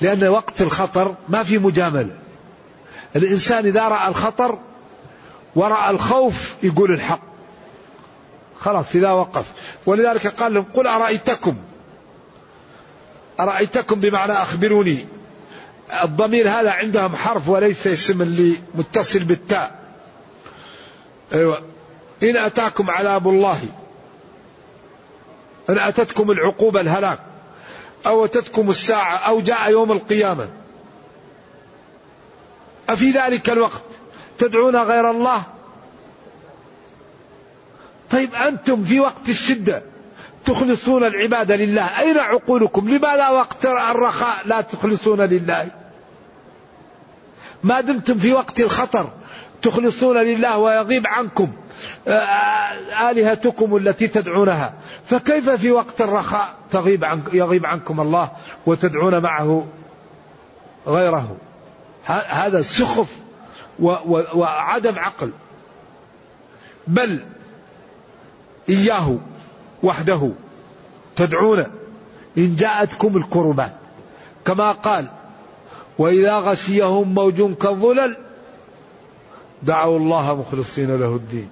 لأن 0.00 0.24
وقت 0.24 0.62
الخطر 0.62 1.14
ما 1.28 1.42
في 1.42 1.58
مجاملة. 1.58 2.16
الإنسان 3.16 3.66
إذا 3.66 3.88
رأى 3.88 4.08
الخطر 4.08 4.58
ورأى 5.54 5.90
الخوف 5.90 6.54
يقول 6.62 6.92
الحق. 6.92 7.20
خلاص 8.60 8.94
إذا 8.94 9.10
وقف. 9.10 9.44
ولذلك 9.86 10.26
قال 10.26 10.54
لهم 10.54 10.64
قل 10.74 10.86
أرأيتكم؟ 10.86 11.56
أرأيتكم 13.40 14.00
بمعنى 14.00 14.32
أخبروني. 14.32 15.06
الضمير 16.02 16.50
هذا 16.50 16.70
عندهم 16.70 17.16
حرف 17.16 17.48
وليس 17.48 17.86
اسم 17.86 18.22
اللي 18.22 18.56
متصل 18.74 19.24
بالتاء. 19.24 19.78
أيوة. 21.32 21.62
إن 22.22 22.36
أتاكم 22.36 22.90
عذاب 22.90 23.28
الله 23.28 23.60
إن 25.70 25.78
أتتكم 25.78 26.30
العقوبة 26.30 26.80
الهلاك. 26.80 27.18
أو 28.06 28.24
أتتكم 28.24 28.70
الساعة 28.70 29.16
أو 29.16 29.40
جاء 29.40 29.70
يوم 29.70 29.92
القيامة. 29.92 30.48
أفي 32.88 33.10
ذلك 33.10 33.50
الوقت 33.50 33.82
تدعون 34.38 34.76
غير 34.76 35.10
الله؟ 35.10 35.42
طيب 38.10 38.34
أنتم 38.34 38.84
في 38.84 39.00
وقت 39.00 39.28
الشدة 39.28 39.82
تخلصون 40.44 41.04
العبادة 41.04 41.56
لله. 41.56 42.00
أين 42.00 42.18
عقولكم؟ 42.18 42.88
لماذا 42.88 43.28
وقت 43.28 43.66
الرخاء 43.66 44.36
لا 44.44 44.60
تخلصون 44.60 45.20
لله؟ 45.20 45.68
ما 47.64 47.80
دمتم 47.80 48.18
في 48.18 48.32
وقت 48.32 48.60
الخطر 48.60 49.10
تخلصون 49.62 50.16
لله 50.16 50.58
ويغيب 50.58 51.06
عنكم 51.06 51.52
آلهتكم 53.10 53.76
التي 53.76 54.08
تدعونها. 54.08 54.74
فكيف 55.06 55.50
في 55.50 55.70
وقت 55.70 56.00
الرخاء 56.00 56.54
تغيب 56.70 57.04
عن 57.04 57.22
يغيب 57.32 57.66
عنكم 57.66 58.00
الله 58.00 58.30
وتدعون 58.66 59.18
معه 59.18 59.66
غيره؟ 60.86 61.36
هذا 62.06 62.62
سخف 62.62 63.16
وعدم 64.34 64.98
عقل. 64.98 65.30
بل 66.86 67.24
إياه 68.68 69.18
وحده 69.82 70.30
تدعون 71.16 71.66
إن 72.38 72.56
جاءتكم 72.56 73.16
الكربات. 73.16 73.72
كما 74.44 74.72
قال 74.72 75.06
وإذا 75.98 76.38
غشيهم 76.38 77.14
موج 77.14 77.54
كالظلل 77.54 78.16
دعوا 79.62 79.98
الله 79.98 80.34
مخلصين 80.34 80.96
له 80.96 81.14
الدين. 81.16 81.50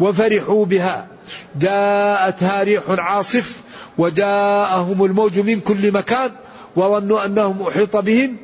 وفرحوا 0.00 0.64
بها. 0.64 1.06
جاءتها 1.56 2.62
ريح 2.62 2.82
عاصف 2.88 3.60
وجاءهم 3.98 5.04
الموج 5.04 5.38
من 5.38 5.60
كل 5.60 5.92
مكان 5.92 6.30
وظنوا 6.76 7.24
أنهم 7.24 7.62
أحيط 7.62 7.96
بهم. 7.96 8.36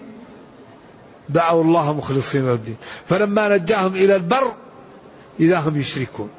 دعوا 1.29 1.65
الله 1.65 1.93
مخلصين 1.93 2.49
الدين. 2.51 2.77
فلما 3.09 3.57
نجاهم 3.57 3.95
إلى 3.95 4.17
البر 4.17 4.53
إذا 5.41 5.59
هم 5.59 5.81
يشركون. 5.81 6.31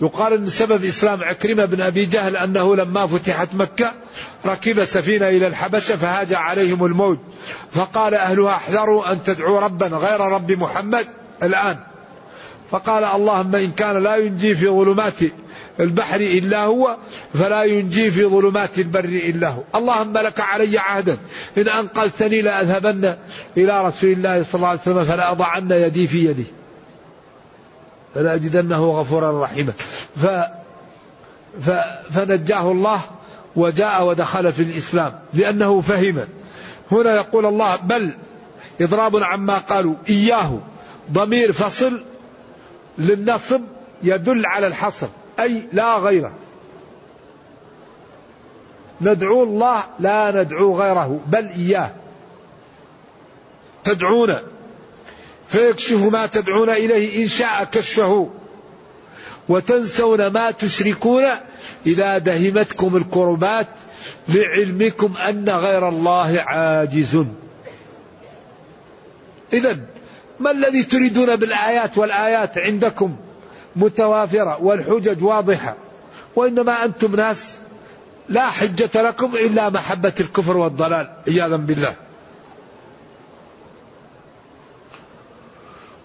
يقال 0.00 0.32
ان 0.32 0.46
سبب 0.46 0.84
إسلام 0.84 1.24
عكرمة 1.24 1.64
بن 1.64 1.80
أبي 1.80 2.04
جهل 2.04 2.36
أنه 2.36 2.76
لما 2.76 3.06
فتحت 3.06 3.54
مكة 3.54 3.92
ركب 4.46 4.84
سفينة 4.84 5.28
إلى 5.28 5.46
الحبشة 5.46 5.96
فهاج 5.96 6.34
عليهم 6.34 6.84
الموج. 6.84 7.18
فقال 7.70 8.14
أهلها 8.14 8.54
احذروا 8.54 9.12
أن 9.12 9.22
تدعوا 9.22 9.60
ربا 9.60 9.86
غير 9.86 10.20
رب 10.20 10.52
محمد. 10.52 11.06
الآن 11.42 11.76
فقال 12.70 13.04
اللهم 13.04 13.54
إن 13.54 13.70
كان 13.70 14.02
لا 14.02 14.16
ينجي 14.16 14.54
في 14.54 14.68
ظلمات 14.68 15.14
البحر 15.80 16.20
إلا 16.20 16.64
هو 16.64 16.96
فلا 17.34 17.62
ينجي 17.64 18.10
في 18.10 18.24
ظلمات 18.24 18.78
البر 18.78 19.04
إلا 19.04 19.48
هو. 19.48 19.62
اللهم 19.74 20.12
لك 20.12 20.40
علي 20.40 20.78
عهدا 20.78 21.16
إن 21.58 21.68
أنقذتني 21.68 22.42
لاذهبن 22.42 23.16
إلى 23.56 23.86
رسول 23.86 24.10
الله 24.10 24.42
صلى 24.42 24.54
الله 24.54 24.68
عليه 24.68 24.80
وسلم 24.80 25.04
فلاضعن 25.04 25.70
يدي 25.70 26.06
في 26.06 26.24
يده 26.24 26.44
فلأجدنه 28.14 28.90
غفورا 28.90 29.44
رحيما. 29.44 29.72
ف 30.22 30.26
ف 31.66 31.70
فنجاه 32.10 32.72
الله 32.72 33.00
وجاء 33.56 34.06
ودخل 34.06 34.52
في 34.52 34.62
الإسلام 34.62 35.18
لأنه 35.34 35.80
فهم. 35.80 36.18
هنا 36.92 37.14
يقول 37.14 37.46
الله 37.46 37.76
بل 37.76 38.10
إضراب 38.80 39.16
عما 39.16 39.58
قالوا 39.58 39.94
إياه 40.08 40.58
ضمير 41.12 41.52
فصل 41.52 42.00
للنصب 42.98 43.60
يدل 44.02 44.46
على 44.46 44.66
الحصر 44.66 45.08
أي 45.40 45.62
لا 45.72 45.96
غيره. 45.96 46.32
ندعو 49.00 49.42
الله 49.42 49.84
لا 49.98 50.42
ندعو 50.42 50.80
غيره 50.80 51.20
بل 51.26 51.48
إياه. 51.56 51.90
تدعون. 53.84 54.36
فيكشف 55.48 56.12
ما 56.12 56.26
تدعون 56.26 56.70
إليه 56.70 57.22
إن 57.22 57.28
شاء 57.28 57.64
كشفه. 57.64 58.30
وتنسون 59.48 60.26
ما 60.26 60.50
تشركون 60.50 61.24
إذا 61.86 62.18
دهمتكم 62.18 62.96
الكربات 62.96 63.66
لعلمكم 64.28 65.16
أن 65.16 65.50
غير 65.50 65.88
الله 65.88 66.40
عاجز. 66.40 67.24
إذا 69.52 69.78
ما 70.40 70.50
الذي 70.50 70.82
تريدون 70.82 71.36
بالآيات 71.36 71.98
والآيات 71.98 72.58
عندكم 72.58 73.16
متوافرة 73.76 74.62
والحجج 74.62 75.22
واضحة؟ 75.24 75.76
وإنما 76.36 76.84
أنتم 76.84 77.16
ناس 77.16 77.54
لا 78.28 78.50
حجة 78.50 79.02
لكم 79.02 79.36
إلا 79.36 79.70
محبة 79.70 80.12
الكفر 80.20 80.56
والضلال 80.56 81.12
عياذا 81.28 81.56
بالله. 81.56 81.94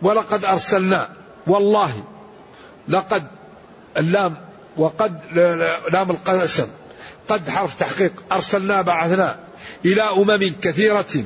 ولقد 0.02 0.46
أرسلنا 0.46 1.10
والله 1.48 2.04
لقد 2.88 3.28
اللام 3.98 4.38
وقد 4.78 5.20
لام 5.92 6.12
القسم 6.12 6.68
قد 7.28 7.50
حرف 7.50 7.80
تحقيق 7.80 8.14
أرسلنا 8.32 8.82
بعثنا 8.82 9.40
إلى 9.86 10.02
أمم 10.02 10.54
كثيرة 10.62 11.24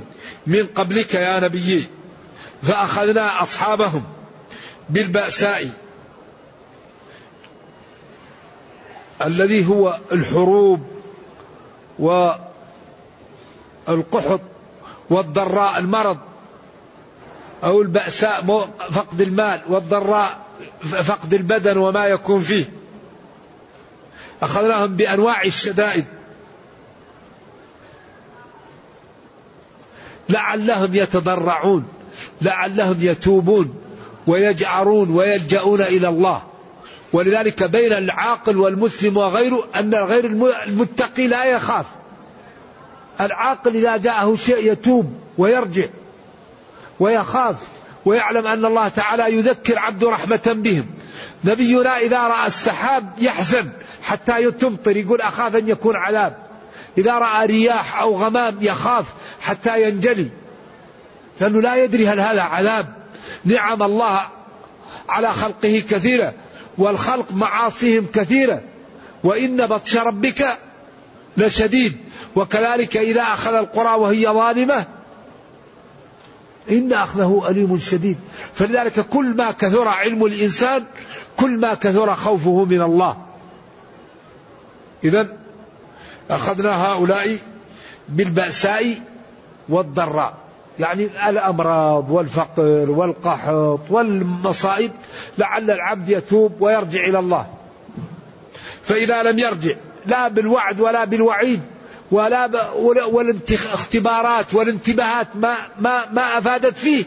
من 0.47 0.67
قبلك 0.75 1.13
يا 1.13 1.39
نبيي 1.39 1.87
فأخذنا 2.65 3.41
أصحابهم 3.41 4.03
بالبأساء. 4.89 5.69
الذي 9.21 9.67
هو 9.67 9.99
الحروب 10.11 10.87
والقحط 13.87 14.41
والضراء 15.09 15.77
المرض 15.77 16.17
أو 17.63 17.81
البأساء 17.81 18.69
فقد 18.91 19.21
المال 19.21 19.61
والضراء 19.67 20.45
فقد 21.03 21.33
البدن 21.33 21.77
وما 21.77 22.07
يكون 22.07 22.41
فيه. 22.41 22.65
أخذناهم 24.41 24.95
بأنواع 24.95 25.43
الشدائد. 25.43 26.05
لعلهم 30.29 30.95
يتضرعون. 30.95 31.94
لعلهم 32.41 32.97
يتوبون 32.99 33.75
ويجعرون 34.27 35.09
ويلجؤون 35.09 35.81
إلى 35.81 36.09
الله. 36.09 36.41
ولذلك 37.13 37.63
بين 37.63 37.93
العاقل 37.93 38.57
والمسلم 38.57 39.17
وغيره 39.17 39.67
أن 39.75 39.95
غير 39.95 40.25
المتقي 40.67 41.27
لا 41.27 41.45
يخاف. 41.45 41.85
العاقل 43.21 43.75
إذا 43.75 43.97
جاءه 43.97 44.35
شيء 44.35 44.71
يتوب 44.71 45.13
ويرجع 45.37 45.87
ويخاف 46.99 47.55
ويعلم 48.05 48.47
أن 48.47 48.65
الله 48.65 48.87
تعالى 48.87 49.33
يذكر 49.33 49.79
عبد 49.79 50.03
رحمة 50.03 50.41
بهم. 50.45 50.85
نبينا 51.43 51.97
إذا 51.97 52.27
رأى 52.27 52.47
السحاب 52.47 53.13
يحزن 53.17 53.69
حتى 54.03 54.51
تمطر 54.51 54.97
يقول 54.97 55.21
أخاف 55.21 55.55
أن 55.55 55.69
يكون 55.69 55.95
عذاب. 55.95 56.37
إذا 56.97 57.13
رأى 57.13 57.45
رياح 57.45 57.99
أو 58.01 58.15
غمام 58.15 58.57
يخاف 58.61 59.05
حتى 59.41 59.83
ينجلي. 59.83 60.29
لأنه 61.39 61.61
لا 61.61 61.75
يدري 61.75 62.07
هل 62.07 62.19
هذا 62.19 62.41
عذاب. 62.41 62.93
نعم 63.45 63.83
الله 63.83 64.27
على 65.09 65.29
خلقه 65.29 65.83
كثيرة 65.89 66.33
والخلق 66.77 67.31
معاصيهم 67.31 68.07
كثيرة. 68.13 68.61
وإن 69.23 69.67
بطش 69.67 69.97
ربك 69.97 70.57
لشديد. 71.37 71.97
وكذلك 72.35 72.97
إذا 72.97 73.21
أخذ 73.21 73.53
القرى 73.53 73.95
وهي 73.95 74.25
ظالمة 74.25 74.85
إن 76.69 76.93
أخذه 76.93 77.45
أليم 77.49 77.79
شديد. 77.79 78.17
فلذلك 78.55 78.99
كل 78.99 79.25
ما 79.25 79.51
كثر 79.51 79.87
علم 79.87 80.25
الإنسان 80.25 80.83
كل 81.37 81.57
ما 81.57 81.73
كثر 81.73 82.15
خوفه 82.15 82.65
من 82.65 82.81
الله. 82.81 83.17
إذا 85.03 85.37
أخذنا 86.29 86.85
هؤلاء 86.87 87.37
بالبأساء 88.09 89.01
والضراء. 89.69 90.44
يعني 90.79 91.29
الأمراض 91.29 92.11
والفقر 92.11 92.91
والقحط 92.91 93.79
والمصائب 93.89 94.91
لعل 95.37 95.71
العبد 95.71 96.09
يتوب 96.09 96.61
ويرجع 96.61 97.05
إلى 97.05 97.19
الله. 97.19 97.47
فإذا 98.83 99.23
لم 99.23 99.39
يرجع 99.39 99.75
لا 100.05 100.27
بالوعد 100.27 100.79
ولا 100.79 101.05
بالوعيد 101.05 101.61
ولا 102.11 102.71
والاختبارات 103.05 104.53
والانتباهات 104.53 105.35
ما 105.35 105.55
ما 105.79 106.05
ما 106.11 106.37
أفادت 106.37 106.77
فيه 106.77 107.05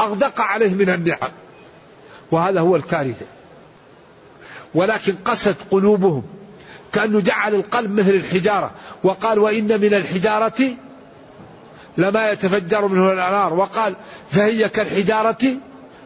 أغدق 0.00 0.40
عليه 0.40 0.74
من 0.74 0.90
النعم. 0.90 1.30
وهذا 2.30 2.60
هو 2.60 2.76
الكارثة. 2.76 3.26
ولكن 4.74 5.14
قست 5.24 5.56
قلوبهم 5.70 6.22
كأنه 6.92 7.20
جعل 7.20 7.54
القلب 7.54 8.00
مثل 8.00 8.10
الحجارة 8.10 8.70
وقال 9.04 9.38
وإن 9.38 9.80
من 9.80 9.94
الحجارة 9.94 10.76
لما 11.96 12.30
يتفجر 12.30 12.88
منه 12.88 13.12
الأنهار 13.12 13.54
وقال 13.54 13.94
فهي 14.30 14.68
كالحجارة 14.68 15.56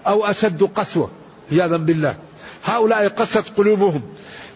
أو 0.06 0.26
أشد 0.26 0.62
قسوة 0.62 1.10
عياذا 1.52 1.76
بالله. 1.76 2.16
هؤلاء 2.64 3.08
قست 3.08 3.44
قلوبهم. 3.56 4.02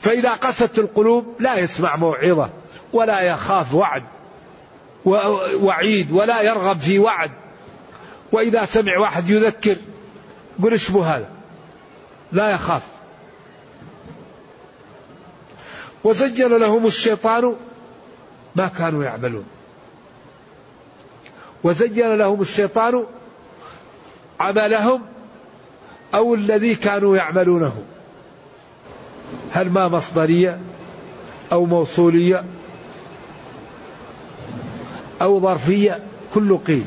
فإذا 0.01 0.30
قست 0.30 0.78
القلوب 0.78 1.35
لا 1.41 1.57
يسمع 1.57 1.97
موعظة 1.97 2.51
ولا 2.93 3.20
يخاف 3.20 3.74
وعد 3.74 4.03
وعيد 5.61 6.12
ولا 6.12 6.43
يرغب 6.43 6.78
في 6.78 6.99
وعد. 6.99 7.30
وإذا 8.33 8.64
سمع 8.64 8.99
واحد 8.99 9.30
يذكر 9.30 9.76
يقول 10.59 10.72
إيش 10.72 10.91
هذا؟ 10.91 11.28
لا 12.33 12.51
يخاف. 12.51 12.83
وزين 16.05 16.57
لهم 16.57 16.87
الشيطان 16.87 17.55
ما 18.55 18.68
كانوا 18.68 19.05
يعملون. 19.05 19.45
وزين 21.65 22.15
لهم 22.15 22.41
الشيطان 22.41 23.05
عملهم 24.41 25.03
أو 26.15 26.35
الذي 26.35 26.75
كانوا 26.75 27.17
يعملونه. 27.17 27.83
هل 29.53 29.71
ما 29.71 29.89
مصدرية 29.89 30.61
أو 31.53 31.65
موصولية 31.65 32.45
أو 35.23 35.41
ظرفية؟ 35.41 35.99
كل 36.35 36.59
قيل. 36.59 36.85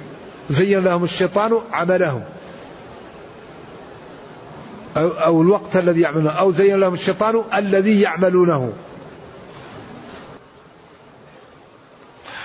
زين 0.50 0.80
لهم 0.80 1.04
الشيطان 1.04 1.60
عملهم. 1.74 2.24
أو, 4.98 5.08
أو 5.08 5.42
الوقت 5.42 5.78
الذي 5.78 6.02
يعملونه. 6.02 6.30
أو 6.30 6.52
زين 6.52 6.76
لهم 6.76 6.94
الشيطان 6.94 7.44
الذي 7.54 8.02
يعملونه. 8.02 8.74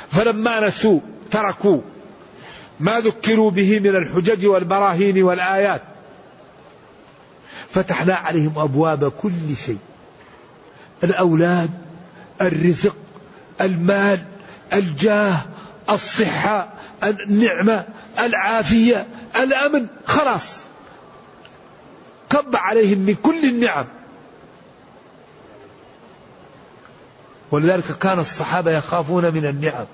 فلما 0.09 0.67
نسوا 0.67 1.01
تركوا 1.31 1.81
ما 2.81 3.01
ذكروا 3.01 3.51
به 3.51 3.81
من 3.81 3.97
الحجج 3.97 4.47
والبراهين 4.47 5.23
والآيات. 5.23 5.83
فتحنا 7.71 8.15
عليهم 8.15 8.59
أبواب 8.59 9.09
كل 9.09 9.57
شيء. 9.67 9.79
الأولاد 11.05 11.71
الرزق 12.41 12.97
المال 13.61 14.25
الجاه 14.73 15.41
الصحة 15.91 16.69
النعمة 17.05 17.85
العافية 18.19 19.07
الأمن 19.37 19.87
خلاص. 20.07 20.61
كب 22.31 22.57
عليهم 22.57 22.99
من 22.99 23.15
كل 23.15 23.49
النعم. 23.49 23.87
ولذلك 27.51 27.99
كان 27.99 28.19
الصحابة 28.19 28.71
يخافون 28.71 29.35
من 29.35 29.47
النعم. 29.47 29.87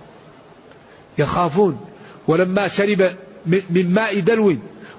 يخافون. 1.19 1.96
ولما 2.29 2.69
شرب 2.69 3.17
من 3.47 3.95
ماء 3.95 4.21
دلو 4.21 4.57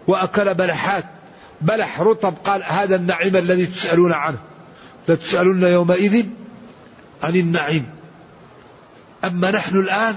وأكل 0.07 0.53
بلحات 0.53 1.05
بلح 1.61 2.01
رطب 2.01 2.33
قال 2.45 2.63
هذا 2.63 2.95
النعيم 2.95 3.35
الذي 3.35 3.65
تسألون 3.65 4.13
عنه. 4.13 4.37
لتسألن 5.07 5.63
يومئذ 5.63 6.25
عن 7.23 7.35
النعيم. 7.35 7.89
أما 9.25 9.51
نحن 9.51 9.79
الآن 9.79 10.15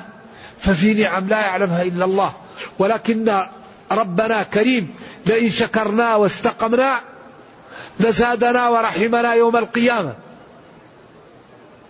ففي 0.58 0.94
نعم 0.94 1.28
لا 1.28 1.40
يعلمها 1.40 1.82
إلا 1.82 2.04
الله. 2.04 2.32
ولكن 2.78 3.46
ربنا 3.92 4.42
كريم 4.42 4.94
لئن 5.26 5.50
شكرنا 5.50 6.14
واستقمنا 6.16 7.00
لزادنا 8.00 8.68
ورحمنا 8.68 9.34
يوم 9.34 9.56
القيامة. 9.56 10.14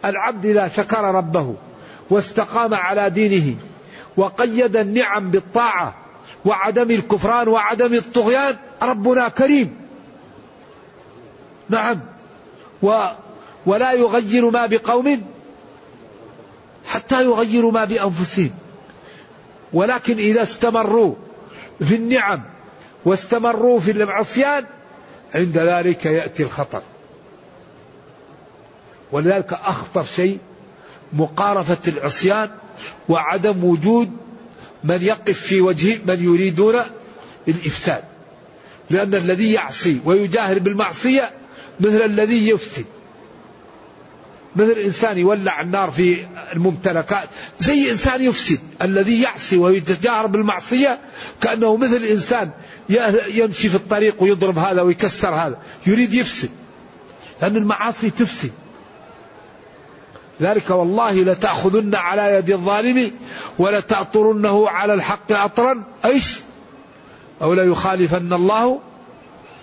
العبد 0.04 0.46
إذا 0.46 0.68
شكر 0.68 1.04
ربه 1.04 1.54
واستقام 2.10 2.74
على 2.74 3.10
دينه 3.10 3.56
وقيد 4.20 4.76
النعم 4.76 5.30
بالطاعة 5.30 5.94
وعدم 6.44 6.90
الكفران 6.90 7.48
وعدم 7.48 7.94
الطغيان 7.94 8.56
ربنا 8.82 9.28
كريم. 9.28 9.76
نعم. 11.68 12.00
و 12.82 13.06
ولا 13.66 13.92
يغير 13.92 14.50
ما 14.50 14.66
بقوم 14.66 15.22
حتى 16.86 17.24
يغيروا 17.24 17.72
ما 17.72 17.84
بأنفسهم. 17.84 18.50
ولكن 19.72 20.18
إذا 20.18 20.42
استمروا 20.42 21.14
في 21.80 21.94
النعم 21.94 22.42
واستمروا 23.04 23.80
في 23.80 23.90
العصيان 23.90 24.64
عند 25.34 25.58
ذلك 25.58 26.06
يأتي 26.06 26.42
الخطر. 26.42 26.82
ولذلك 29.12 29.52
أخطر 29.52 30.04
شيء 30.04 30.38
مقارفة 31.12 31.78
العصيان 31.88 32.50
وعدم 33.10 33.64
وجود 33.64 34.10
من 34.84 35.02
يقف 35.02 35.40
في 35.40 35.60
وجه 35.60 36.00
من 36.06 36.24
يريدون 36.24 36.80
الإفساد. 37.48 38.04
لأن 38.90 39.14
الذي 39.14 39.52
يعصي 39.52 40.00
ويجاهر 40.04 40.58
بالمعصية 40.58 41.30
مثل 41.80 42.02
الذي 42.02 42.48
يفسد. 42.48 42.84
مثل 44.56 44.70
إنسان 44.70 45.18
يولع 45.18 45.60
النار 45.60 45.90
في 45.90 46.26
الممتلكات. 46.52 47.28
زي 47.58 47.90
إنسان 47.90 48.22
يفسد. 48.22 48.58
الذي 48.82 49.22
يعصي 49.22 49.56
ويتجاهر 49.56 50.26
بالمعصية 50.26 50.98
كأنه 51.40 51.76
مثل 51.76 52.04
إنسان 52.04 52.50
يمشي 53.28 53.68
في 53.68 53.74
الطريق 53.74 54.22
ويضرب 54.22 54.58
هذا 54.58 54.82
ويكسر 54.82 55.34
هذا. 55.34 55.58
يريد 55.86 56.14
يفسد. 56.14 56.50
لأن 57.42 57.56
المعاصي 57.56 58.10
تفسد. 58.10 58.50
ذلك 60.40 60.70
والله 60.70 61.12
لتأخذن 61.12 61.94
على 61.94 62.34
يد 62.34 62.50
الظالم 62.50 63.10
ولتأطرنه 63.58 64.68
على 64.68 64.94
الحق 64.94 65.32
أطرا. 65.32 65.82
أيش؟ 66.04 66.40
أو 67.42 67.54
ليخالفن 67.54 68.32
الله 68.32 68.80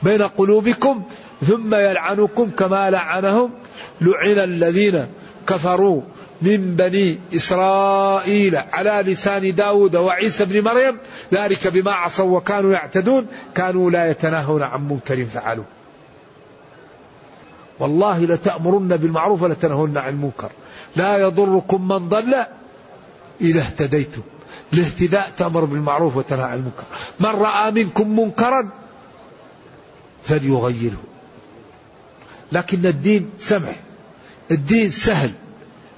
بين 0.03 0.21
قلوبكم 0.21 1.03
ثم 1.47 1.75
يلعنكم 1.75 2.49
كما 2.49 2.89
لعنهم 2.89 3.51
لعن 4.01 4.39
الذين 4.39 5.07
كفروا 5.47 6.01
من 6.41 6.75
بني 6.75 7.19
إسرائيل 7.35 8.55
على 8.55 9.11
لسان 9.11 9.55
داود 9.55 9.95
وعيسى 9.95 10.45
بن 10.45 10.63
مريم. 10.63 10.97
ذلك 11.33 11.67
بما 11.67 11.91
عصوا 11.91 12.37
وكانوا 12.37 12.73
يعتدون. 12.73 13.27
كانوا 13.55 13.91
لا 13.91 14.11
يتناهون 14.11 14.61
عن 14.61 14.87
منكر 14.87 15.25
فعلوا. 15.25 15.63
والله 17.79 18.25
لتأمرن 18.25 18.97
بالمعروف 18.97 19.41
ولتنهون 19.41 19.97
عن 19.97 20.09
المنكر. 20.09 20.49
لا 20.95 21.17
يضركم 21.17 21.87
من 21.87 22.09
ضل 22.09 22.35
إذا 23.41 23.61
اهتديتم. 23.61 24.21
الاهتداء 24.73 25.31
تأمر 25.37 25.65
بالمعروف 25.65 26.17
وتنهى 26.17 26.43
عن 26.43 26.57
المنكر. 26.57 26.83
من 27.19 27.29
رأى 27.29 27.71
منكم 27.71 28.19
منكرا 28.19 28.69
فليغيره. 30.23 31.03
لكن 32.51 32.85
الدين 32.85 33.29
سمح 33.39 33.75
الدين 34.51 34.91
سهل. 34.91 35.31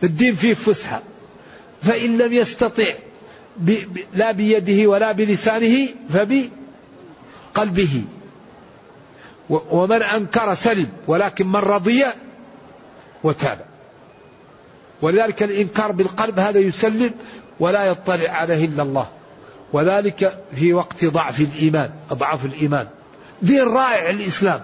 الدين 0.04 0.36
فيه 0.36 0.54
فسحة. 0.54 1.02
فإن 1.82 2.18
لم 2.18 2.34
يستطع 2.34 2.94
لا 4.14 4.32
بيده 4.32 4.90
ولا 4.90 5.12
بلسانه 5.12 5.88
فبقلبه. 6.10 8.04
ومن 9.50 10.04
أنكر 10.04 10.54
سلم 10.54 10.90
ولكن 11.08 11.48
من 11.48 11.56
رضي 11.56 12.06
وتاب. 13.24 13.60
ولذلك 15.02 15.44
الإنكار 15.44 15.92
بالقلب 15.92 16.40
هذا 16.40 16.60
يسلم 16.60 17.14
ولا 17.60 17.86
يطلع 17.86 18.30
عليه 18.30 18.66
إلا 18.66 18.84
الله. 18.84 19.08
وذلك 19.74 20.44
في 20.56 20.74
وقت 20.74 21.06
ضعف 21.06 21.40
الإيمان 21.40 21.90
أضعف 22.12 22.46
الإيمان. 22.46 22.88
دين 23.42 23.64
رائع 23.64 24.10
الإسلام. 24.10 24.62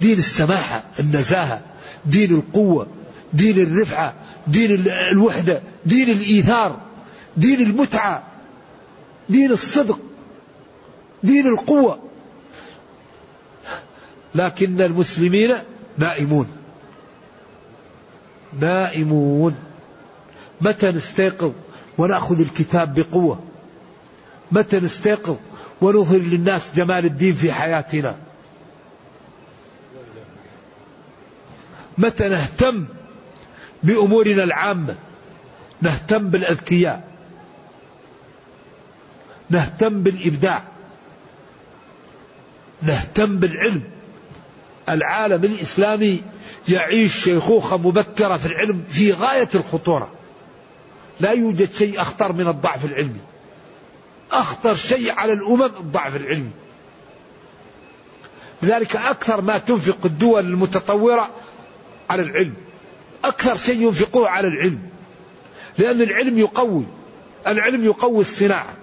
دين 0.00 0.18
السماحة 0.18 0.84
النزاهة 1.00 1.60
دين 2.06 2.34
القوة 2.34 2.86
دين 3.32 3.58
الرفعة 3.58 4.14
دين 4.46 4.84
الوحدة 5.12 5.62
دين 5.86 6.10
الإيثار 6.10 6.80
دين 7.36 7.60
المتعة 7.60 8.22
دين 9.28 9.52
الصدق 9.52 9.98
دين 11.22 11.46
القوة. 11.46 12.07
لكن 14.34 14.80
المسلمين 14.80 15.58
نائمون. 15.98 16.48
نائمون. 18.60 19.56
متى 20.60 20.90
نستيقظ 20.90 21.52
ونأخذ 21.98 22.40
الكتاب 22.40 22.94
بقوة؟ 22.94 23.42
متى 24.52 24.80
نستيقظ 24.80 25.36
ونظهر 25.80 26.18
للناس 26.18 26.70
جمال 26.74 27.04
الدين 27.04 27.34
في 27.34 27.52
حياتنا؟ 27.52 28.16
متى 31.98 32.28
نهتم 32.28 32.86
بأمورنا 33.82 34.44
العامة؟ 34.44 34.94
نهتم 35.82 36.28
بالأذكياء. 36.30 37.08
نهتم 39.50 40.02
بالإبداع. 40.02 40.62
نهتم 42.82 43.36
بالعلم. 43.36 43.97
العالم 44.88 45.44
الإسلامي 45.44 46.22
يعيش 46.68 47.16
شيخوخة 47.16 47.76
مبكرة 47.76 48.36
في 48.36 48.46
العلم 48.46 48.84
في 48.90 49.12
غاية 49.12 49.48
الخطورة. 49.54 50.10
لا 51.20 51.30
يوجد 51.30 51.72
شيء 51.72 52.00
أخطر 52.00 52.32
من 52.32 52.48
الضعف 52.48 52.84
العلمي. 52.84 53.20
أخطر 54.32 54.74
شيء 54.74 55.12
على 55.12 55.32
الأمم 55.32 55.62
الضعف 55.62 56.16
العلمي. 56.16 56.50
لذلك 58.62 58.96
أكثر 58.96 59.40
ما 59.40 59.58
تنفق 59.58 59.98
الدول 60.04 60.46
المتطورة 60.46 61.30
على 62.10 62.22
العلم. 62.22 62.54
أكثر 63.24 63.56
شيء 63.56 63.82
ينفقوه 63.82 64.28
على 64.28 64.48
العلم. 64.48 64.78
لأن 65.78 66.02
العلم 66.02 66.38
يقوي. 66.38 66.84
العلم 67.46 67.84
يقوي 67.84 68.20
الصناعة. 68.20 68.74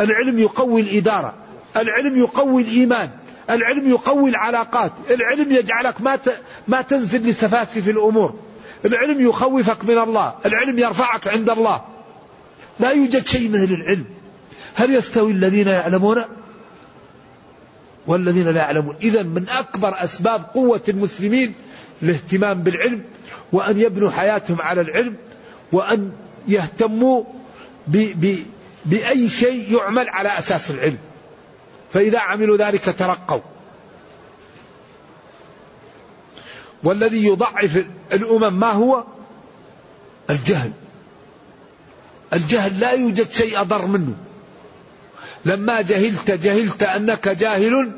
العلم 0.00 0.38
يقوي 0.38 0.80
الإدارة. 0.80 1.34
العلم 1.76 2.18
يقوي 2.18 2.62
الإيمان. 2.62 3.10
العلم 3.50 3.88
يقوي 3.88 4.30
العلاقات. 4.30 4.92
العلم 5.10 5.52
يجعلك 5.52 6.00
ما 6.00 6.18
ما 6.68 6.82
تنزل 6.82 7.28
لسفاسف 7.28 7.88
الأمور. 7.88 8.34
العلم 8.84 9.28
يخوفك 9.28 9.84
من 9.84 9.98
الله. 9.98 10.34
العلم 10.46 10.78
يرفعك 10.78 11.28
عند 11.28 11.50
الله. 11.50 11.84
لا 12.80 12.90
يوجد 12.90 13.26
شيء 13.26 13.50
مثل 13.50 13.64
العلم. 13.64 14.04
هل 14.74 14.94
يستوي 14.94 15.32
الذين 15.32 15.68
يعلمون؟ 15.68 16.24
والذين 18.06 18.48
لا 18.48 18.60
يعلمون. 18.60 18.94
إذا 19.02 19.22
من 19.22 19.48
أكبر 19.48 20.04
أسباب 20.04 20.44
قوة 20.54 20.82
المسلمين 20.88 21.54
الاهتمام 22.02 22.62
بالعلم 22.62 23.02
وأن 23.52 23.80
يبنوا 23.80 24.10
حياتهم 24.10 24.62
على 24.62 24.80
العلم 24.80 25.14
وأن 25.72 26.12
يهتموا 26.48 27.24
ب 27.86 27.96
ب 27.96 28.36
بأي 28.84 29.28
شيء 29.28 29.76
يعمل 29.76 30.08
على 30.08 30.38
أساس 30.38 30.70
العلم. 30.70 30.98
فإذا 31.92 32.18
عملوا 32.18 32.56
ذلك 32.56 32.94
ترقوا. 32.98 33.40
والذي 36.82 37.24
يضعف 37.24 37.84
الأمم 38.12 38.60
ما 38.60 38.70
هو؟ 38.70 39.04
الجهل. 40.30 40.72
الجهل 42.32 42.80
لا 42.80 42.90
يوجد 42.90 43.32
شيء 43.32 43.60
أضر 43.60 43.86
منه. 43.86 44.14
لما 45.44 45.80
جهلت 45.80 46.30
جهلت 46.30 46.82
أنك 46.82 47.28
جاهل 47.28 47.92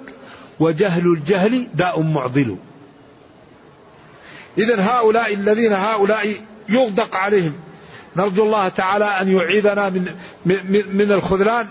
وجهل 0.61 1.07
الجهل 1.07 1.69
داء 1.75 2.01
معضل. 2.01 2.57
إذا 4.59 4.83
هؤلاء 4.83 5.35
الذين 5.35 5.73
هؤلاء 5.73 6.35
يغدق 6.69 7.17
عليهم. 7.17 7.55
نرجو 8.17 8.45
الله 8.45 8.69
تعالى 8.69 9.05
أن 9.05 9.33
يعيذنا 9.33 9.89
من, 9.89 10.09
من, 10.47 10.97
من 10.97 11.13
الخذلان. 11.13 11.69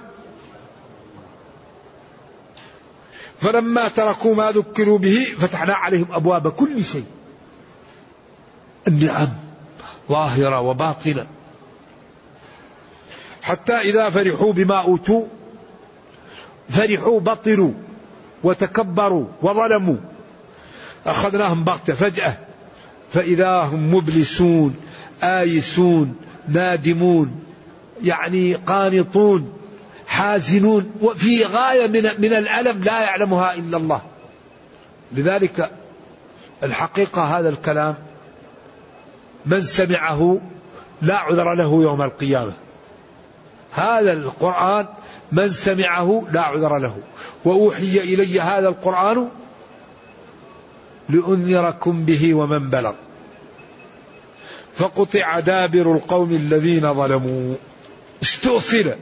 فلما 3.41 3.87
تركوا 3.87 4.35
ما 4.35 4.51
ذكروا 4.51 4.97
به 4.97 5.25
فتحنا 5.39 5.73
عليهم 5.73 6.07
أبواب 6.11 6.47
كل 6.47 6.83
شيء. 6.83 7.05
النعم 8.87 9.29
ظاهرة 10.09 10.59
وباطنة. 10.59 11.25
حتى 13.41 13.73
إذا 13.73 14.09
فرحوا 14.09 14.53
بما 14.53 14.75
أوتوا 14.75 15.25
فرحوا 16.69 17.19
بطروا 17.19 17.73
وتكبروا 18.43 19.25
وظلموا. 19.41 19.97
أخذناهم 21.05 21.63
بغتة 21.63 21.93
فجأة. 21.93 22.37
فإذا 23.13 23.61
هم 23.61 23.95
مبلسون 23.95 24.75
آيسون 25.23 26.15
نادمون 26.47 27.43
يعني 28.03 28.55
قانطون. 28.55 29.60
حازنون. 30.11 30.91
وفي 31.01 31.45
غاية 31.45 31.87
من, 31.87 32.03
من 32.03 32.33
الألم 32.33 32.83
لا 32.83 33.01
يعلمها 33.01 33.53
إلا 33.53 33.77
الله. 33.77 34.01
لذلك 35.11 35.71
الحقيقة 36.63 37.21
هذا 37.23 37.49
الكلام 37.49 37.95
من 39.45 39.61
سمعه 39.61 40.41
لا 41.01 41.17
عذر 41.17 41.53
له 41.53 41.83
يوم 41.83 42.01
القيامة. 42.01 42.53
هذا 43.71 44.13
القرآن 44.13 44.85
من 45.31 45.49
سمعه 45.49 46.27
لا 46.31 46.41
عذر 46.41 46.77
له. 46.77 46.95
وأوحي 47.45 47.97
إلي 47.97 48.41
هذا 48.41 48.67
القرآن 48.67 49.29
لأنذركم 51.09 52.05
به 52.05 52.33
ومن 52.33 52.69
بلغ. 52.69 52.93
فقطع 54.75 55.39
دابر 55.39 55.95
القوم 55.95 56.31
الذين 56.31 56.93
ظلموا. 56.93 57.55
استؤصل 58.23 58.93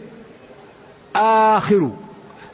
آخر 1.15 1.91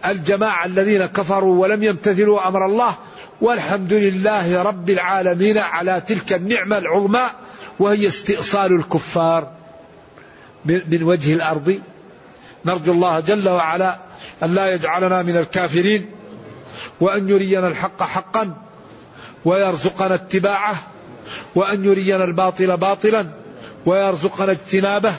الجماعة 0.06 0.66
الذين 0.66 1.06
كفروا 1.06 1.62
ولم 1.62 1.84
يمتثلوا 1.84 2.48
أمر 2.48 2.66
الله 2.66 2.96
والحمد 3.42 3.94
لله 3.94 4.62
رب 4.62 4.90
العالمين 4.90 5.58
على 5.58 6.02
تلك 6.08 6.34
النعمة 6.34 6.78
العظمى 6.78 7.24
وهي 7.80 8.08
استئصال 8.08 8.76
الكفار 8.76 9.52
من 10.66 11.04
وجه 11.04 11.34
الأرض. 11.34 11.80
نرجو 12.66 12.92
الله 12.92 13.20
جل 13.20 13.50
وعلا 13.50 13.98
أن 14.44 14.54
لا 14.54 14.74
يجعلنا 14.74 15.22
من 15.22 15.38
الكافرين 15.38 16.06
وأن 17.02 17.30
يرينا 17.30 17.68
الحق 17.68 18.04
حقا 18.04 18.54
ويرزقنا 19.46 20.16
اتباعه 20.16 20.76
وأن 21.56 21.86
يرينا 21.86 22.24
الباطل 22.24 22.78
باطلا 22.78 23.28
ويرزقنا 23.86 24.52
اجتنابه. 24.52 25.14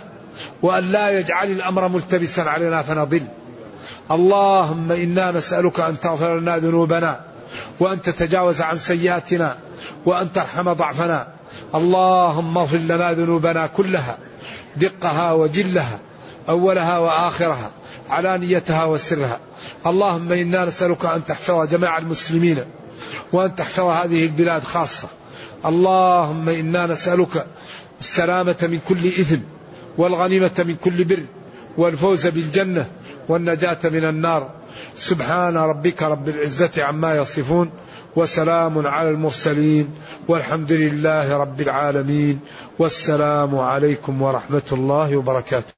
وأن 0.62 0.92
لا 0.92 1.10
يجعل 1.10 1.50
الأمر 1.50 1.88
ملتبسا 1.88 2.40
علينا 2.40 2.82
فنضل. 2.82 3.26
اللهم 4.10 4.92
إنا 4.92 5.32
نسألك 5.32 5.80
أن 5.80 6.00
تغفر 6.00 6.38
لنا 6.38 6.58
ذنوبنا 6.58 7.20
وأن 7.80 8.02
تتجاوز 8.02 8.60
عن 8.60 8.78
سيئاتنا 8.78 9.56
وأن 10.06 10.32
ترحم 10.32 10.72
ضعفنا. 10.72 11.28
اللهم 11.74 12.58
اغفر 12.58 12.76
لنا 12.76 13.12
ذنوبنا 13.12 13.66
كلها 13.66 14.18
دقها 14.76 15.32
وجلها 15.32 15.98
أولها 16.48 16.98
وآخرها 16.98 17.70
علانيتها 18.10 18.84
وسرها. 18.84 19.38
اللهم 19.86 20.32
إنا 20.32 20.64
نسألك 20.64 21.04
أن 21.04 21.24
تحفظ 21.24 21.68
جماع 21.70 21.98
المسلمين 21.98 22.64
وأن 23.32 23.54
تحفظ 23.54 23.84
هذه 23.84 24.24
البلاد 24.24 24.64
خاصة. 24.64 25.08
اللهم 25.66 26.48
إنا 26.48 26.86
نسألك 26.86 27.46
السلامة 28.00 28.56
من 28.62 28.80
كل 28.88 29.06
إثم 29.06 29.55
والغنيمة 29.98 30.64
من 30.68 30.76
كل 30.76 31.04
بر 31.04 31.22
والفوز 31.78 32.26
بالجنة 32.26 32.86
والنجاة 33.28 33.78
من 33.84 34.04
النار. 34.04 34.50
سبحان 34.96 35.56
ربك 35.56 36.02
رب 36.02 36.28
العزة 36.28 36.84
عما 36.84 37.16
يصفون 37.16 37.70
وسلام 38.16 38.86
على 38.86 39.10
المرسلين 39.10 39.94
والحمد 40.28 40.72
لله 40.72 41.36
رب 41.36 41.60
العالمين 41.60 42.40
والسلام 42.78 43.58
عليكم 43.58 44.22
ورحمة 44.22 44.68
الله 44.72 45.16
وبركاته. 45.16 45.75